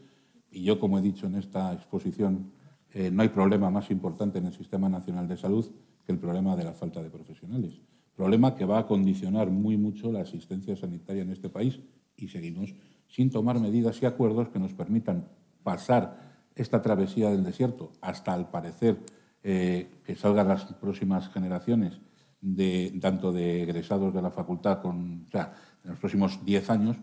[0.51, 2.51] y yo, como he dicho en esta exposición,
[2.93, 5.65] eh, no hay problema más importante en el Sistema Nacional de Salud
[6.05, 7.79] que el problema de la falta de profesionales.
[8.15, 11.79] Problema que va a condicionar muy mucho la asistencia sanitaria en este país
[12.17, 12.75] y seguimos
[13.07, 15.27] sin tomar medidas y acuerdos que nos permitan
[15.63, 18.99] pasar esta travesía del desierto hasta, al parecer,
[19.43, 21.99] eh, que salgan las próximas generaciones,
[22.41, 26.97] de, tanto de egresados de la facultad, con, o sea, en los próximos 10 años,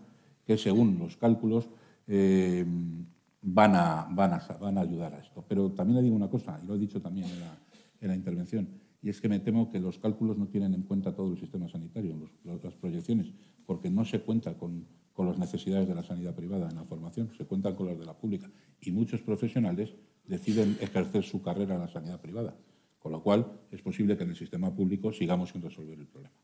[0.45, 1.69] que según los cálculos
[2.07, 2.65] eh,
[3.41, 5.43] van, a, van, a, van, a, ayudar a esto.
[5.47, 7.57] Pero también le digo una cosa, y lo he dicho también en la,
[8.01, 8.67] en la intervención,
[9.01, 11.69] y es que me temo que los cálculos no tienen en cuenta todo el sistema
[11.69, 13.31] sanitario, las proyecciones,
[13.65, 17.29] porque no se cuenta con, con, las necesidades de la sanidad privada en la formación,
[17.37, 18.49] se cuentan con las de la pública.
[18.81, 19.93] Y muchos profesionales
[20.27, 22.55] deciden ejercer su carrera en la sanidad privada,
[22.99, 26.35] con lo cual es posible que en el sistema público sigamos sin resolver el problema.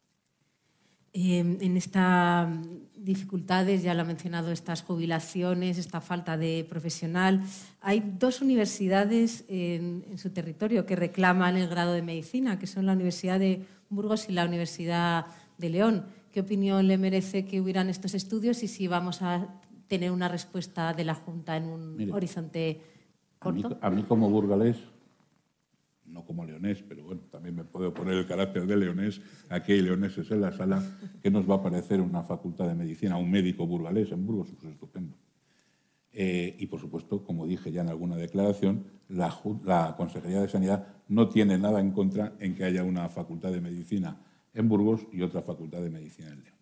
[1.17, 2.49] Eh, en estas
[2.93, 7.41] dificultades, ya lo ha mencionado, estas jubilaciones, esta falta de profesional,
[7.79, 12.85] hay dos universidades en, en, su territorio que reclaman el grado de medicina, que son
[12.85, 15.27] la Universidad de Burgos y la Universidad
[15.57, 16.05] de León.
[16.33, 20.91] ¿Qué opinión le merece que hubieran estos estudios y si vamos a tener una respuesta
[20.91, 22.81] de la Junta en un Mire, horizonte
[23.39, 23.67] corto?
[23.67, 24.75] A mí, a mí como burgalés
[26.07, 29.21] no como leonés, pero bueno, también me puedo poner el carácter de leonés.
[29.49, 30.83] Aquí hay leoneses en la sala.
[31.21, 34.49] ¿Qué nos va a parecer una facultad de medicina, un médico burgalés en Burgos?
[34.59, 35.15] Pues estupendo.
[36.11, 40.87] Eh, y por supuesto, como dije ya en alguna declaración, la, la, Consejería de Sanidad
[41.09, 44.21] no tiene nada en contra en que haya una facultad de medicina
[44.53, 46.55] en Burgos y otra facultad de medicina en León.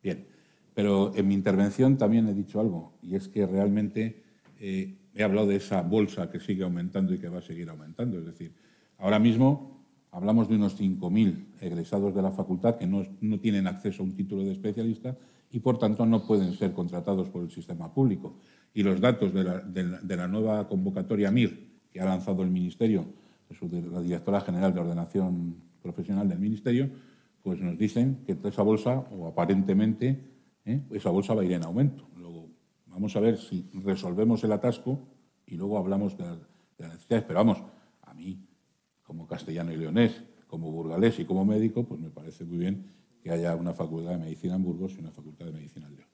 [0.00, 0.26] Bien,
[0.74, 4.22] pero en mi intervención también he dicho algo, y es que realmente
[4.60, 8.18] eh, he hablado de esa bolsa que sigue aumentando y que va a seguir aumentando.
[8.18, 8.54] Es decir,
[9.02, 9.82] Ahora mismo
[10.12, 14.14] hablamos de unos 5.000 egresados de la facultad que no, no, tienen acceso a un
[14.14, 15.16] título de especialista
[15.50, 18.36] y, por tanto, no pueden ser contratados por el sistema público.
[18.72, 23.04] Y los datos de la, de la, nueva convocatoria MIR que ha lanzado el Ministerio,
[23.90, 26.88] la directora general de Ordenación Profesional del Ministerio,
[27.42, 30.20] pues nos dicen que esa bolsa, o aparentemente,
[30.64, 30.80] ¿eh?
[30.92, 32.06] esa bolsa va a ir en aumento.
[32.16, 32.46] Luego,
[32.86, 35.00] vamos a ver si resolvemos el atasco
[35.44, 36.24] y luego hablamos de,
[36.78, 37.24] las necesidades.
[37.26, 37.62] Pero vamos,
[39.02, 42.86] como castellano y leonés, como burgalés y como médico, pues me parece muy bien
[43.22, 46.08] que haya una facultad de medicina en Burgos y una facultad de medicina en León.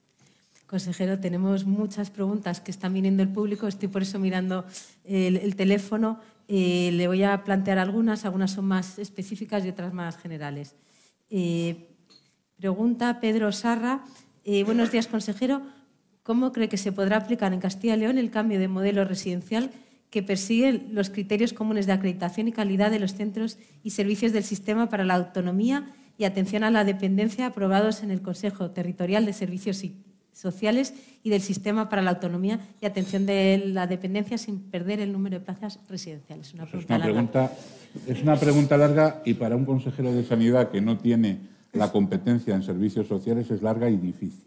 [0.66, 4.66] Consejero, tenemos muchas preguntas que están viniendo del público, estoy por eso mirando
[5.04, 6.20] el, el teléfono.
[6.46, 10.76] Eh, le voy a plantear algunas, algunas son más específicas y otras más generales.
[11.30, 11.88] Eh,
[12.56, 14.04] pregunta Pedro Sarra.
[14.44, 15.62] Eh, buenos días, consejero.
[16.22, 19.70] ¿Cómo cree que se podrá aplicar en Castilla y León el cambio de modelo residencial
[20.10, 24.44] que persigue los criterios comunes de acreditación y calidad de los centros y servicios del
[24.44, 29.32] sistema para la autonomía y atención a la dependencia aprobados en el Consejo Territorial de
[29.32, 29.84] Servicios
[30.32, 35.12] Sociales y del Sistema para la Autonomía y Atención de la Dependencia sin perder el
[35.12, 36.54] número de plazas residenciales.
[36.54, 37.52] Una pues pregunta, es, una pregunta
[38.06, 41.38] es una pregunta larga y para un consejero de Sanidad que no tiene
[41.72, 44.44] la competencia en servicios sociales es larga y difícil.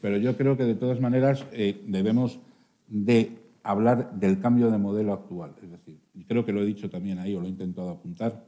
[0.00, 2.38] Pero yo creo que de todas maneras eh, debemos
[2.88, 5.54] de hablar del cambio de modelo actual.
[5.62, 8.44] Es decir, creo que lo he dicho también ahí o lo he intentado apuntar,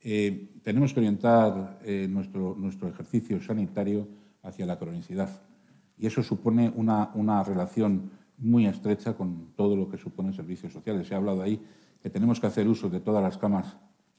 [0.00, 4.08] eh, tenemos que orientar eh, nuestro, nuestro ejercicio sanitario
[4.42, 5.28] hacia la cronicidad.
[5.96, 11.06] Y eso supone una, una relación muy estrecha con todo lo que supone servicios sociales.
[11.06, 11.60] Se ha hablado ahí
[12.02, 13.76] que tenemos que hacer uso de todas las camas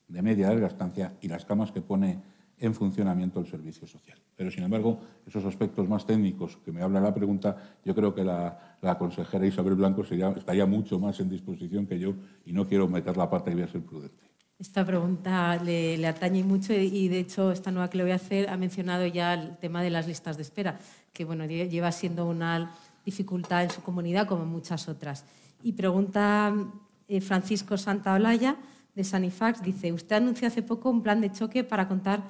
[0.08, 2.22] de media larga estancia y las camas que pone
[2.64, 4.18] en funcionamiento el servicio social.
[4.36, 8.24] Pero, sin embargo, esos aspectos más técnicos que me habla la pregunta, yo creo que
[8.24, 12.14] la, consejera Isabel Blanco estaría mucho más en disposición que yo
[12.46, 14.24] y no quiero meter la pata y voy a ser prudente.
[14.58, 18.16] Esta pregunta le, le, atañe mucho y, de hecho, esta nueva que le voy a
[18.16, 20.80] hacer ha mencionado ya el tema de las listas de espera,
[21.12, 22.72] que bueno, lleva siendo una
[23.06, 25.26] dificultad en su comunidad como muchas otras.
[25.64, 26.54] Y pregunta
[27.10, 28.56] eh, Francisco Santaolalla
[28.96, 32.24] de Sanifax, dice, usted anunció hace poco un plan de choque para contar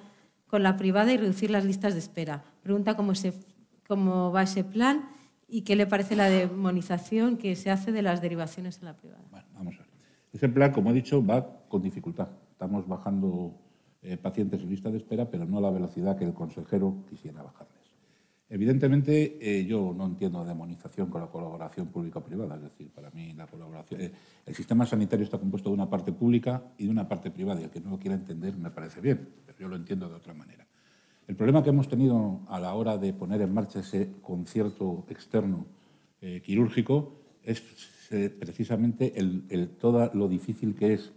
[0.53, 2.43] con la privada y reducir las listas de espera.
[2.61, 3.33] Pregunta cómo, se,
[3.87, 5.09] cómo va ese plan
[5.47, 9.23] y qué le parece la demonización que se hace de las derivaciones en la privada.
[9.31, 9.87] Bueno, vamos a ver.
[10.31, 12.27] Ese plan, como he dicho, va con dificultad.
[12.51, 13.55] Estamos bajando
[14.03, 17.41] eh, pacientes en lista de espera, pero no a la velocidad que el consejero quisiera
[17.41, 17.82] bajarles.
[18.53, 22.57] Evidentemente, eh, yo no entiendo demonización con la colaboración pública-privada.
[22.57, 24.11] Es decir, para mí la colaboración, eh,
[24.45, 27.61] el sistema sanitario está compuesto de una parte pública y de una parte privada.
[27.61, 29.27] Y el que no lo quiera entender me parece bien
[29.57, 30.67] yo lo entiendo de otra manera.
[31.27, 35.65] El problema que hemos tenido a la hora de poner en marcha ese concierto externo
[36.21, 37.63] eh, quirúrgico es
[38.39, 41.11] precisamente el, todo lo difícil que es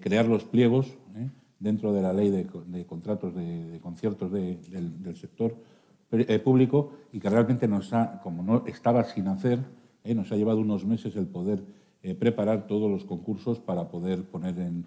[0.00, 0.98] crear los pliegos
[1.60, 2.46] dentro de la ley de,
[2.86, 5.56] contratos de, conciertos de, del, sector
[6.44, 9.58] público y que realmente nos ha, como no estaba sin hacer,
[10.04, 11.64] eh, nos ha llevado unos meses el poder
[12.02, 14.86] eh, preparar todos los concursos para poder poner en,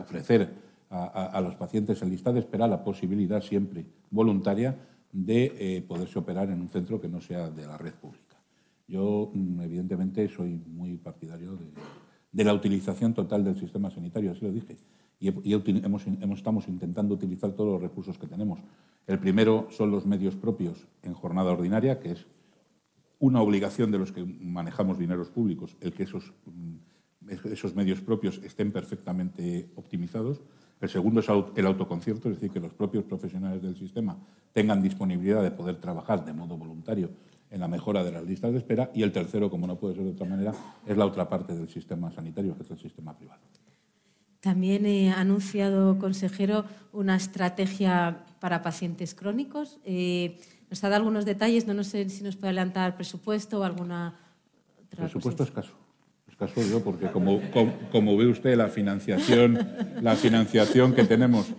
[0.00, 0.50] ofrecer
[0.88, 4.74] a, los pacientes en lista de espera la posibilidad siempre voluntaria
[5.12, 8.36] de eh, poderse operar en un centro que no sea de la red pública.
[8.86, 11.66] Yo, mm, evidentemente, soy muy partidario de,
[12.32, 14.76] la utilización total del sistema sanitario, así lo dije,
[15.20, 15.28] y,
[16.32, 18.60] estamos intentando utilizar todos los recursos que tenemos.
[19.06, 22.26] El primero son los medios propios en jornada ordinaria, que es
[23.18, 28.40] una obligación de los que manejamos dineros públicos, el que esos, mm, esos medios propios
[28.44, 30.40] estén perfectamente optimizados.
[30.80, 34.16] El segundo es el autoconcierto, es decir, que los propios profesionales del sistema
[34.52, 37.10] tengan disponibilidad de poder trabajar de modo voluntario
[37.50, 38.90] en la mejora de las listas de espera.
[38.94, 40.52] Y el tercero, como no puede ser de otra manera,
[40.86, 43.40] es la otra parte del sistema sanitario, que es el sistema privado.
[44.40, 49.78] También ha anunciado, consejero, una estrategia para pacientes crónicos.
[49.84, 50.38] Eh,
[50.70, 54.14] nos ha dado algunos detalles, no, sé si nos puede adelantar presupuesto o alguna
[54.80, 55.72] otra Presupuesto escaso.
[56.28, 57.40] Escaso yo, porque como,
[57.90, 59.58] como, ve usted, la financiación,
[60.00, 61.52] la financiación que tenemos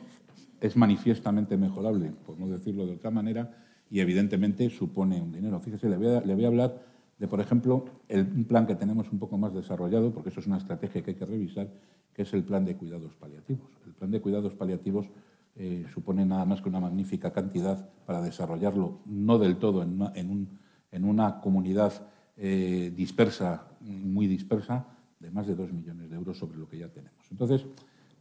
[0.62, 3.52] es manifiestamente mejorable, por no decirlo de otra manera,
[3.90, 5.60] y evidentemente supone un dinero.
[5.60, 6.82] Fíjese, le voy a, hablar
[7.18, 10.48] de, por ejemplo, el, un plan que tenemos un poco más desarrollado, porque eso es
[10.48, 11.68] una estrategia que hay que revisar,
[12.14, 13.70] que es el plan de cuidados paliativos.
[13.86, 15.08] El plan de cuidados paliativos
[15.56, 21.42] eh, supone nada más que una magnífica cantidad para desarrollarlo, no del todo en una,
[21.42, 21.94] comunidad
[22.38, 24.86] eh, dispersa, muy dispersa,
[25.20, 27.26] de más de dos millones de euros sobre lo que ya tenemos.
[27.32, 27.66] Entonces,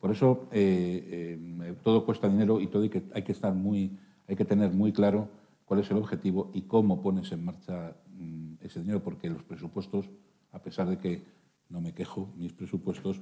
[0.01, 3.97] por eso eh, todo cuesta dinero y todo hay que estar muy,
[4.27, 5.29] hay que tener muy claro
[5.69, 10.09] cuál es el objetivo y cómo pones en marcha mm, ese dinero, porque los presupuestos,
[10.53, 11.23] a pesar de que
[11.69, 13.21] no me quejo, mis presupuestos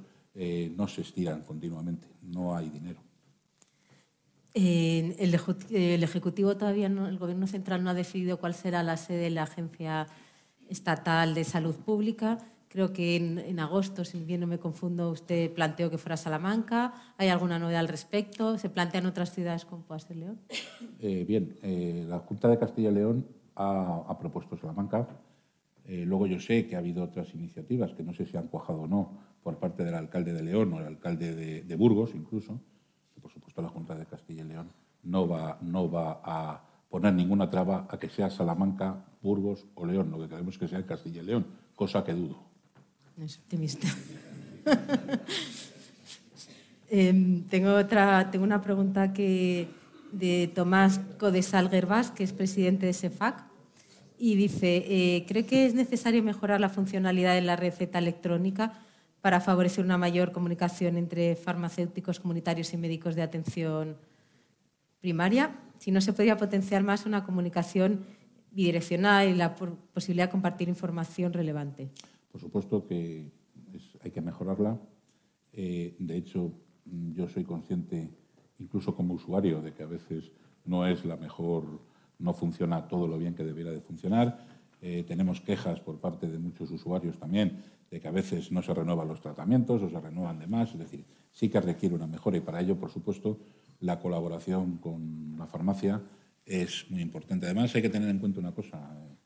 [0.77, 3.01] no se estiran continuamente, no hay dinero
[4.57, 9.29] el, Ejecutivo todavía no, el Gobierno Central no ha decidido cuál será la sede de
[9.29, 10.07] la Agencia
[10.69, 12.39] Estatal de Salud Pública.
[12.69, 16.93] Creo que en, agosto, si bien no me confundo, usted planteó que fuera Salamanca.
[17.17, 18.57] ¿Hay alguna novedad al respecto?
[18.57, 20.39] ¿Se plantean otras ciudades como pueda ser León?
[20.99, 25.07] Eh, bien, eh, la Junta de Castilla y León ha, propuesto Salamanca.
[25.85, 28.81] Eh, luego yo sé que ha habido otras iniciativas que no sé si han cuajado
[28.81, 32.59] o no por parte del alcalde de León o el alcalde de Burgos incluso
[33.21, 34.69] por supuesto la Junta de Castilla y León
[35.03, 40.11] no va, no va a poner ninguna traba a que sea Salamanca, Burgos o León.
[40.11, 41.45] Lo que queremos es que sea Castilla y León,
[41.75, 42.37] cosa que dudo.
[43.23, 43.87] Es optimista.
[46.89, 49.67] Em, tengo, otra, tengo una pregunta que,
[50.13, 53.43] de Tomás Codesal Gerbás, que es presidente de SEFAC,
[54.17, 58.71] y dice, eh, ¿cree que es necesario mejorar la funcionalidad de la receta electrónica
[59.19, 63.97] para favorecer una mayor comunicación entre farmacéuticos comunitarios y médicos de atención
[65.01, 68.05] primaria, si no se podría potenciar más una comunicación
[68.51, 71.89] bidireccional y la posibilidad de compartir información relevante.
[72.31, 73.31] Por supuesto que
[74.01, 74.79] hay que mejorarla.
[75.53, 76.53] Eh, de hecho,
[76.85, 78.09] yo soy consciente,
[78.59, 80.31] incluso como usuario, de que a veces
[80.65, 81.81] no es la mejor,
[82.19, 84.45] no funciona todo lo bien que debiera de funcionar.
[84.81, 88.73] Eh, tenemos quejas por parte de muchos usuarios también de que a veces no se
[88.73, 90.71] renuevan los tratamientos o se renuevan de más.
[90.73, 93.39] Es decir, sí que requiere una mejora y para ello, por supuesto,
[93.79, 96.01] la colaboración con la farmacia
[96.45, 97.45] es muy importante.
[97.45, 99.17] Además, hay que tener en cuenta una cosa eh,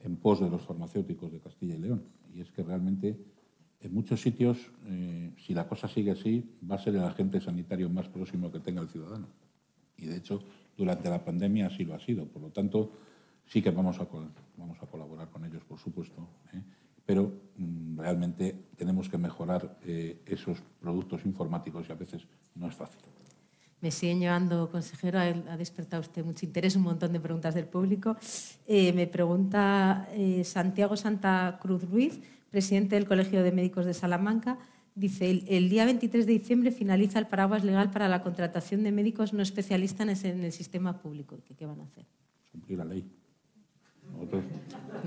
[0.00, 2.04] en pos de los farmacéuticos de Castilla y León,
[2.34, 3.18] y es que realmente
[3.80, 7.88] en muchos sitios, eh, si la cosa sigue así, va a ser el agente sanitario
[7.88, 9.28] más próximo que tenga el ciudadano.
[9.96, 10.42] Y de hecho,
[10.76, 12.26] durante la pandemia así lo ha sido.
[12.26, 12.92] Por lo tanto,
[13.46, 14.08] sí que vamos a,
[14.56, 16.28] vamos a colaborar con ellos, por supuesto.
[16.52, 16.62] ¿eh?
[17.08, 22.74] pero mm, realmente tenemos que mejorar eh, esos productos informáticos y a veces no es
[22.74, 23.00] fácil.
[23.80, 28.16] Me siguen llevando, consejero, ha despertado usted mucho interés, un montón de preguntas del público.
[28.66, 32.20] Eh, me pregunta eh, Santiago Santa Cruz Ruiz,
[32.50, 34.58] presidente del Colegio de Médicos de Salamanca.
[34.96, 39.32] Dice, el, día 23 de diciembre finaliza el paraguas legal para la contratación de médicos
[39.32, 41.38] no especialistas en el sistema público.
[41.46, 42.04] ¿Qué, qué van a hacer?
[42.50, 43.04] Cumplir la ley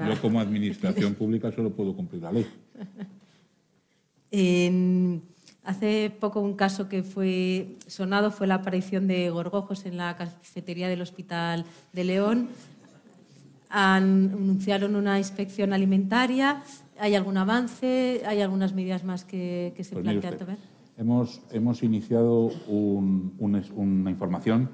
[0.07, 2.45] yo como administración pública solo puedo cumplir la ley.
[5.63, 10.89] hace poco un caso que fue sonado fue la aparición de gorgojos en la cafetería
[10.89, 12.49] del Hospital de León.
[13.69, 16.63] anunciaron una inspección alimentaria.
[16.99, 18.21] ¿Hay algún avance?
[18.25, 20.57] ¿Hay algunas medidas más que, se pues plantean tomar?
[20.97, 24.69] Hemos, hemos iniciado una información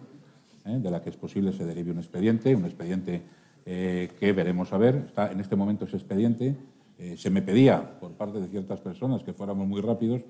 [0.67, 0.79] ¿eh?
[0.79, 3.21] de la que es posible se derive un expediente, un expediente
[3.65, 5.05] eh, que veremos a ver.
[5.07, 6.55] Está en este momento ese expediente.
[6.99, 10.21] Eh, se me pedía por parte de ciertas personas que fuéramos muy rápidos,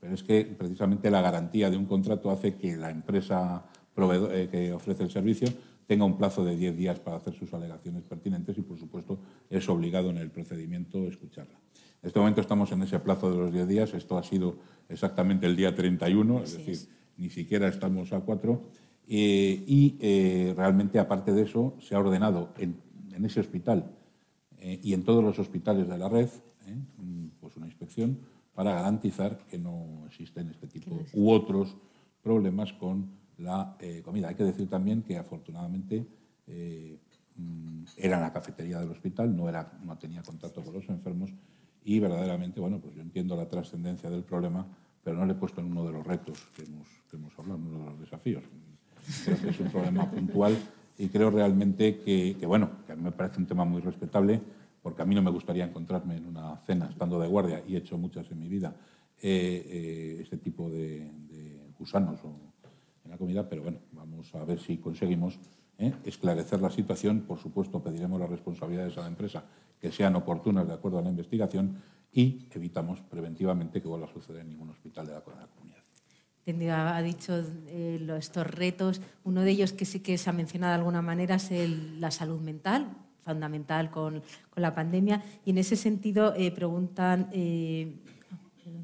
[0.00, 4.72] pero es que precisamente la garantía de un contrato hace que la empresa proveedor, que
[4.72, 5.48] ofrece el servicio
[5.86, 9.18] tenga un plazo de 10 días para hacer sus alegaciones pertinentes y, por supuesto,
[9.48, 11.58] es obligado en el procedimiento escucharla.
[12.02, 13.94] En este momento estamos en ese plazo de los 10 días.
[13.94, 18.62] Esto ha sido exactamente el día 31, es decir, ni siquiera estamos a cuatro.
[19.08, 22.84] Eh, y eh, realmente, aparte de eso, se ha ordenado en,
[23.24, 23.92] ese hospital
[24.58, 26.28] eh, y en todos los hospitales de la red
[27.40, 28.18] pues una inspección
[28.56, 31.76] para garantizar que no existen este tipo u otros
[32.22, 34.28] problemas con la comida.
[34.28, 36.06] Hay que decir también que, afortunadamente,
[37.36, 41.30] mm, era en la cafetería del hospital, no, era, no tenía contacto con los enfermos
[41.84, 44.66] y verdaderamente, bueno, pues yo entiendo la trascendencia del problema,
[45.04, 47.60] pero no le he puesto en uno de los retos que hemos, que hemos hablado,
[47.60, 48.42] uno de los desafíos.
[49.24, 50.56] Creo que es un problema puntual
[50.98, 54.40] y creo realmente que, bueno, que a mí me parece un tema muy respetable,
[54.86, 57.78] porque a mí no me gustaría encontrarme en una cena estando de guardia, y he
[57.78, 58.72] hecho muchas en mi vida,
[59.20, 61.10] eh, eh, este tipo de,
[61.76, 62.20] gusanos
[63.04, 65.40] en la comida, pero bueno, vamos a ver si conseguimos
[65.78, 67.22] eh, esclarecer la situación.
[67.22, 69.42] Por supuesto, pediremos las responsabilidades a la empresa
[69.80, 71.82] que sean oportunas de acuerdo a la investigación
[72.12, 76.94] y evitamos preventivamente que vuelva a suceder en ningún hospital de la, comunidad.
[76.96, 79.00] Ha dicho estos retos.
[79.24, 81.50] Uno de ellos que sí que se ha mencionado de alguna manera es
[81.98, 82.96] la salud mental,
[83.26, 85.22] fundamental con, con, la pandemia.
[85.44, 87.96] Y en ese sentido eh, preguntan, eh,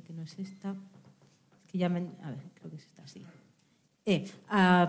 [0.06, 0.70] que no es esta,
[1.64, 3.24] es que llamen, a ver, creo que es esta, sí.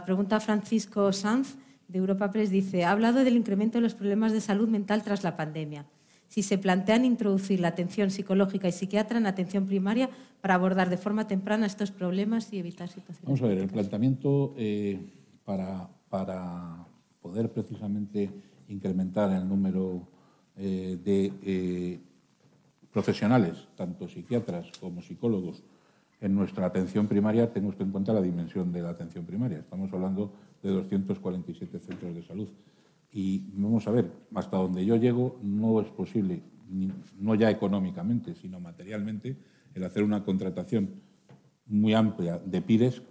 [0.05, 1.55] pregunta Francisco Sanz
[1.87, 5.23] de Europa Press, dice, ha hablado del incremento de los problemas de salud mental tras
[5.23, 5.85] la pandemia
[6.33, 10.09] si se plantean introducir la atención psicológica y psiquiatra en atención primaria
[10.41, 13.23] para abordar de forma temprana estos problemas y evitar situaciones.
[13.23, 14.99] Vamos a ver, el planteamiento eh,
[15.45, 16.87] para, para,
[17.21, 18.31] poder precisamente
[18.67, 20.07] incrementar el número
[20.55, 21.99] eh, de eh,
[22.91, 25.63] profesionales, tanto psiquiatras como psicólogos,
[26.21, 29.59] en nuestra atención primaria, tenemos que en cuenta la dimensión de la atención primaria.
[29.59, 32.47] Estamos hablando de 247 centros de salud.
[33.11, 36.41] Y vamos a ver, hasta donde yo llego no es posible,
[37.19, 39.35] no ya económicamente, sino materialmente,
[39.75, 41.01] el hacer una contratación
[41.65, 43.01] muy amplia de PIRES,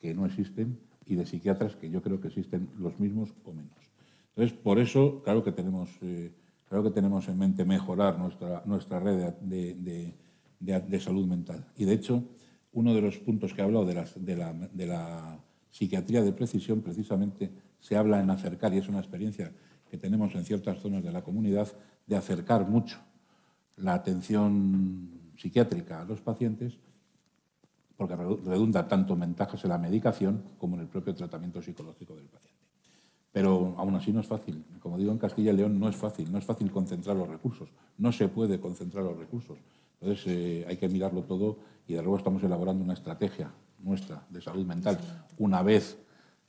[0.00, 3.91] que no existen, y de psiquiatras, que yo creo que existen los mismos o menos.
[4.34, 6.32] Entonces, por eso, claro que tenemos, eh,
[6.68, 10.14] claro que tenemos en mente mejorar nuestra, nuestra red de,
[10.58, 11.66] de, salud mental.
[11.76, 12.24] Y, de hecho,
[12.72, 15.38] uno de los puntos que he hablado de, la, de la
[15.70, 19.52] psiquiatría de precisión, precisamente, se habla en acercar, y es una experiencia
[19.90, 21.68] que tenemos en ciertas zonas de la comunidad,
[22.06, 22.98] de acercar mucho
[23.76, 26.78] la atención psiquiátrica a los pacientes,
[27.96, 32.26] porque redunda tanto en ventajas en la medicación como en el propio tratamiento psicológico del
[32.26, 32.51] paciente.
[33.32, 34.64] Pero aún así no es fácil.
[34.80, 37.70] Como digo, en Castilla y León no es fácil, no es fácil concentrar los recursos,
[37.98, 39.58] no se puede concentrar los recursos.
[40.00, 44.40] Entonces eh, hay que mirarlo todo y de luego estamos elaborando una estrategia nuestra de
[44.40, 44.98] salud mental
[45.38, 45.98] una vez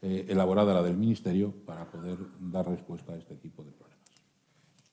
[0.01, 3.93] eh, elaborada la del Ministerio para poder dar respuesta a este tipo de problemas.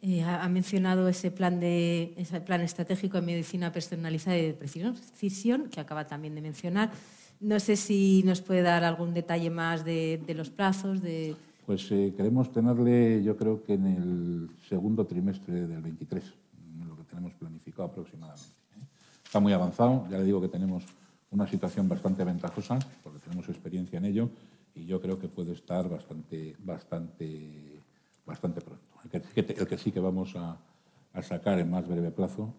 [0.03, 5.69] Eh, ha mencionado ese plan, de, ese plan estratégico de medicina personalizada y de precisión,
[5.69, 6.91] que acaba también de mencionar.
[7.39, 11.03] No sé si nos puede dar algún detalle más de, los plazos.
[11.03, 11.37] De...
[11.71, 16.35] Pues eh, queremos tenerle, yo creo que en el segundo trimestre del 23,
[16.85, 18.57] lo que tenemos planificado aproximadamente.
[19.25, 20.85] Está muy avanzado, ya le digo que tenemos
[21.31, 24.31] una situación bastante ventajosa, porque tenemos experiencia en ello,
[24.75, 27.81] y yo creo que puede estar bastante, bastante,
[28.27, 28.83] bastante pronto.
[29.13, 30.59] El que, sí que vamos a,
[31.23, 32.53] sacar en más breve plazo,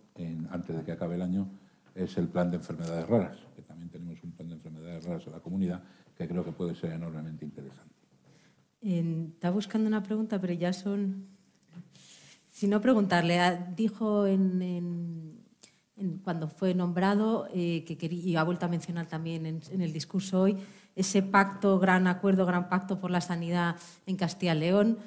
[0.52, 1.50] antes de que acabe el año,
[1.96, 5.34] es el plan de enfermedades raras, que también tenemos un plan de enfermedades raras en
[5.34, 5.84] la comunidad
[6.18, 7.91] que creo que puede ser enormemente interesante.
[8.82, 11.28] Está buscando una pregunta, pero ya son...
[12.48, 13.40] Si no preguntarle,
[13.76, 15.40] dijo en,
[16.24, 20.42] cuando fue nombrado, eh, que quería, y ha vuelto a mencionar también en el discurso
[20.42, 20.58] hoy,
[20.96, 24.98] ese pacto, gran acuerdo, gran pacto por la sanidad en Castilla y León.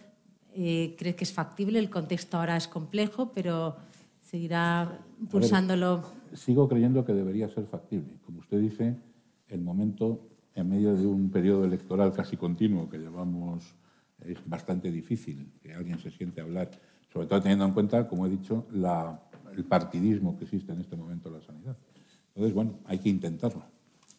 [0.55, 1.79] Eh, ¿Cree que es factible?
[1.79, 3.77] El contexto ahora es complejo, pero
[4.21, 6.03] seguirá impulsándolo.
[6.33, 8.15] sigo creyendo que debería ser factible.
[8.25, 8.97] Como usted dice,
[9.49, 10.21] el momento,
[10.55, 13.75] en medio de un periodo electoral casi continuo que llevamos,
[14.21, 16.71] es bastante difícil que alguien se siente a hablar,
[17.13, 18.67] sobre todo teniendo en cuenta, como he dicho,
[19.53, 21.77] el partidismo que existe en este momento en la sanidad.
[22.29, 23.63] Entonces, bueno, hay que intentarlo.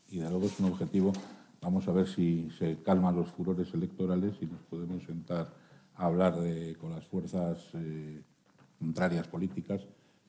[0.09, 1.11] Y de luego es un objetivo
[1.65, 5.51] Vamos a ver si se calman los furores electorales y nos podemos sentar
[5.95, 6.35] a hablar
[6.79, 8.21] con las fuerzas eh,
[8.77, 9.81] contrarias políticas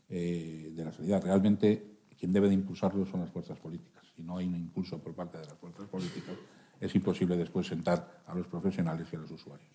[0.09, 1.22] eh, de la sanidad.
[1.22, 3.95] Realmente quien debe de impulsarlo son las fuerzas políticas.
[4.16, 6.34] Si no hay un impulso por parte de las fuerzas políticas,
[6.80, 9.68] es imposible después sentar a los profesionales y a los usuarios.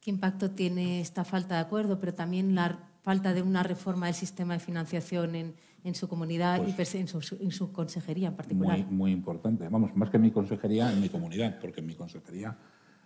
[0.00, 4.14] ¿Qué impacto tiene esta falta de acuerdo, pero también la falta de una reforma del
[4.14, 8.36] sistema de financiación en, en su comunidad y pues en su, en su, consejería en
[8.36, 8.78] particular?
[8.78, 9.68] Muy, muy importante.
[9.68, 12.56] Vamos, más que en mi consejería, en mi comunidad, porque en mi consejería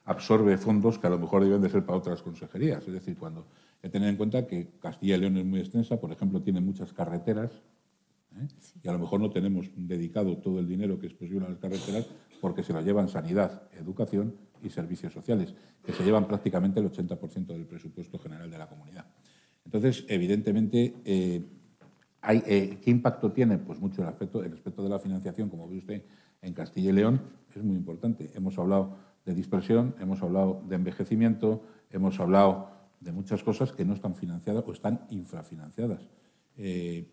[0.05, 2.87] absorbe fondos que a lo mejor deben de ser para otras consejerías.
[2.87, 3.47] Es decir, cuando
[3.82, 6.61] hay que tener en cuenta que Castilla y León es muy extensa, por ejemplo, tiene
[6.61, 7.51] muchas carreteras,
[8.41, 8.49] ¿eh?
[8.82, 11.59] y a lo mejor no tenemos dedicado todo el dinero que es posible a las
[11.59, 12.07] carreteras
[12.41, 17.47] porque se lo llevan sanidad, educación y servicios sociales, que se llevan prácticamente el 80%
[17.47, 19.07] del presupuesto general de la comunidad.
[19.64, 21.45] Entonces, evidentemente, eh,
[22.20, 23.59] hay, eh, ¿qué impacto tiene?
[23.59, 26.03] Pues mucho el aspecto, el aspecto de la financiación, como ve usted,
[26.43, 27.20] en Castilla y León,
[27.55, 28.30] es muy importante.
[28.34, 32.70] Hemos hablado de dispersión, hemos hablado de envejecimiento, hemos hablado
[33.01, 36.07] de muchas cosas que no están financiadas o están infrafinanciadas.
[36.57, 37.11] Eh,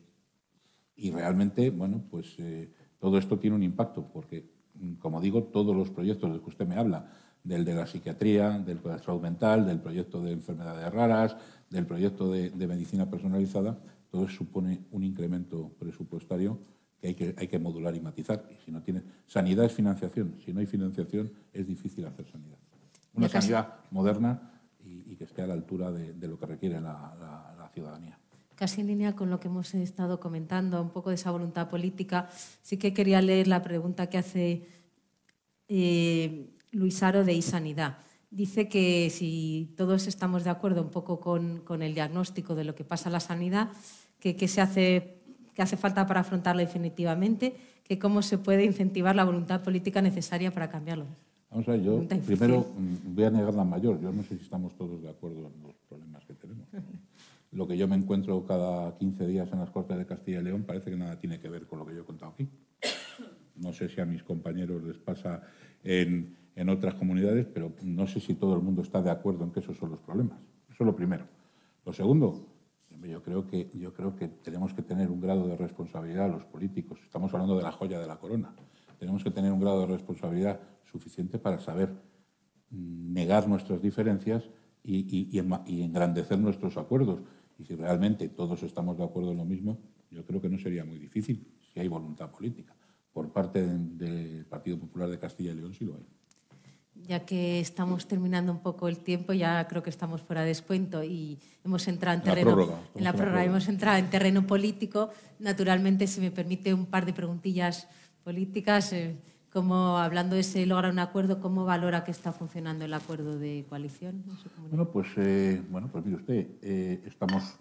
[0.96, 2.38] y realmente, bueno, pues
[3.04, 6.50] todo esto tiene un impacto, porque, mm, como digo, todos los proyectos de los que
[6.52, 7.12] usted me habla,
[7.44, 11.36] del de la psiquiatría, del de la salud mental, del proyecto de enfermedades raras,
[11.70, 13.78] del proyecto de, medicina personalizada,
[14.10, 16.60] todo eso supone un incremento presupuestario
[17.02, 18.48] que hay, que hay que modular y matizar.
[18.50, 22.58] Y si no tiene sanidad es financiación, si no hay financiación es difícil hacer sanidad.
[23.16, 27.70] Una sanidad moderna y, que esté a la altura de, lo que requiere la, la
[27.74, 28.18] ciudadanía
[28.56, 32.30] casi en línea con lo que hemos estado comentando, un poco de esa voluntad política,
[32.62, 34.68] sí que quería leer la pregunta que hace
[35.68, 37.98] eh, Luis Aro de iSanidad.
[38.30, 42.84] Dice que si todos estamos de acuerdo un poco con, el diagnóstico de lo que
[42.84, 43.70] pasa en la sanidad,
[44.20, 45.18] que, se hace,
[45.54, 50.52] que hace falta para afrontarlo definitivamente, que cómo se puede incentivar la voluntad política necesaria
[50.52, 51.06] para cambiarlo.
[51.52, 54.02] Vamos a ver, yo primero mm, voy a negar la mayor.
[54.02, 56.68] Yo no sé si estamos todos de acuerdo en los problemas que tenemos.
[57.54, 60.64] Lo que yo me encuentro cada 15 días en las Cortes de Castilla y León
[60.64, 62.50] parece que nada tiene que ver con lo que yo he contado aquí.
[63.56, 65.44] No sé si a mis compañeros les pasa
[65.84, 69.52] en, en otras comunidades, pero no sé si todo el mundo está de acuerdo en
[69.52, 70.40] que esos son los problemas.
[70.70, 71.28] Eso es lo primero.
[71.86, 72.48] Lo segundo,
[73.02, 77.00] yo creo que, yo creo que tenemos que tener un grado de responsabilidad los políticos.
[77.04, 78.56] Estamos hablando de la joya de la corona.
[79.00, 81.90] Tenemos que tener un grado de responsabilidad suficiente para saber
[82.70, 84.50] mm, negar nuestras diferencias
[84.84, 87.22] y, y, engrandecer nuestros acuerdos.
[87.64, 89.80] Y si realmente todos estamos de acuerdo en lo mismo,
[90.12, 92.76] yo creo que no sería muy difícil si hay voluntad política.
[93.14, 96.04] Por parte del Partido Popular de Castilla y León sí lo hay
[97.08, 101.04] ya que estamos terminando un poco el tiempo, ya creo que estamos fuera de descuento
[101.04, 105.10] y hemos entrado en terreno, en la prórroga, hemos entrado en terreno político.
[105.40, 107.88] Naturalmente, si me permite un par de preguntillas
[108.24, 109.18] políticas, eh,
[109.54, 113.66] como hablando de ese lograr un acuerdo, ¿cómo valora que está funcionando el acuerdo de
[113.70, 114.24] coalición?
[114.70, 117.60] bueno, pues, eh, bueno, pues mire usted, eh, estamos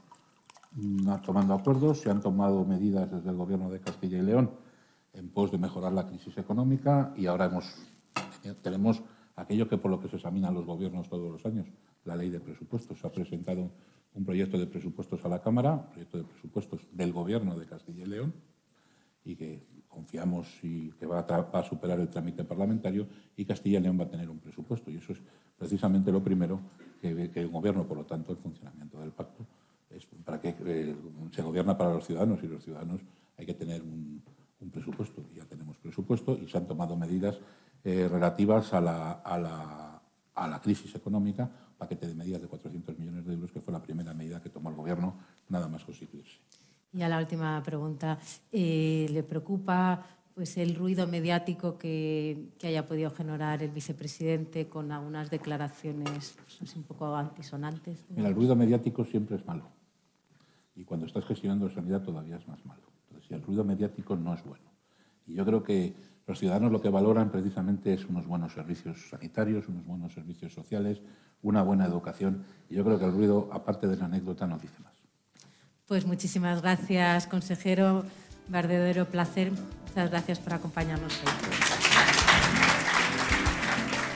[0.72, 4.51] mm, tomando acuerdos, se han tomado medidas desde el Gobierno de Castilla y León
[5.12, 7.76] en pos de mejorar la crisis económica y ahora hemos,
[8.62, 9.03] tenemos
[9.36, 11.68] aquello que por lo que se examinan los gobiernos todos los años,
[12.05, 13.01] la ley de presupuestos.
[13.01, 13.70] Se ha presentado
[14.14, 18.05] un proyecto de presupuestos a la Cámara, un proyecto de presupuestos del Gobierno de Castilla
[18.05, 18.34] y León,
[19.24, 23.99] y que confiamos y que va a, superar el trámite parlamentario y Castilla y León
[24.01, 24.90] va a tener un presupuesto.
[24.90, 25.20] Y eso es
[25.57, 26.61] precisamente lo primero
[27.01, 29.47] que, el Gobierno, por lo tanto, el funcionamiento del pacto,
[29.90, 30.97] es para que eh,
[31.30, 33.03] se gobierna para los ciudadanos y los ciudadanos
[33.36, 34.22] hay que tener un,
[34.62, 35.22] un presupuesto.
[35.34, 37.38] Ya tenemos presupuesto y se han tomado medidas
[37.84, 40.03] eh, relativas a la, a, la,
[40.34, 43.82] a la, crisis económica, paquete de medidas de 400 millones de euros, que fue la
[43.82, 45.18] primera medida que tomó el Gobierno
[45.49, 46.38] nada más constituirse.
[46.93, 48.18] Y a la última pregunta,
[48.51, 55.30] eh, ¿le preocupa pues, el ruido mediático que, haya podido generar el vicepresidente con algunas
[55.30, 58.05] declaraciones pues, un poco antisonantes?
[58.14, 59.68] el ruido mediático siempre es malo.
[60.74, 62.82] Y cuando estás gestionando sanidad todavía es más malo.
[63.09, 64.70] Entonces, el ruido mediático no es bueno.
[65.26, 65.95] Y yo creo que
[66.26, 71.01] los ciudadanos lo que valoran precisamente es unos buenos servicios sanitarios, unos buenos servicios sociales,
[71.43, 72.45] una buena educación.
[72.68, 75.01] Y yo creo que el ruido, aparte de la anécdota, no dice más.
[75.87, 78.05] Pues muchísimas gracias, consejero.
[78.49, 79.53] Verdadero placer.
[79.89, 81.33] Muchas gracias por acompañarnos hoy.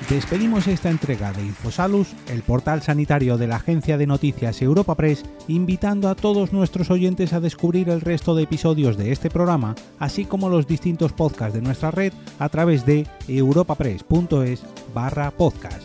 [0.09, 5.25] Despedimos esta entrega de Infosalus, el portal sanitario de la agencia de noticias Europa Press,
[5.49, 10.25] invitando a todos nuestros oyentes a descubrir el resto de episodios de este programa, así
[10.25, 14.62] como los distintos podcasts de nuestra red a través de europapress.es
[14.95, 15.83] barra podcast.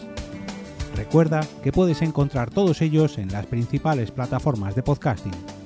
[0.95, 5.60] Recuerda que puedes encontrar todos ellos en las principales plataformas de podcasting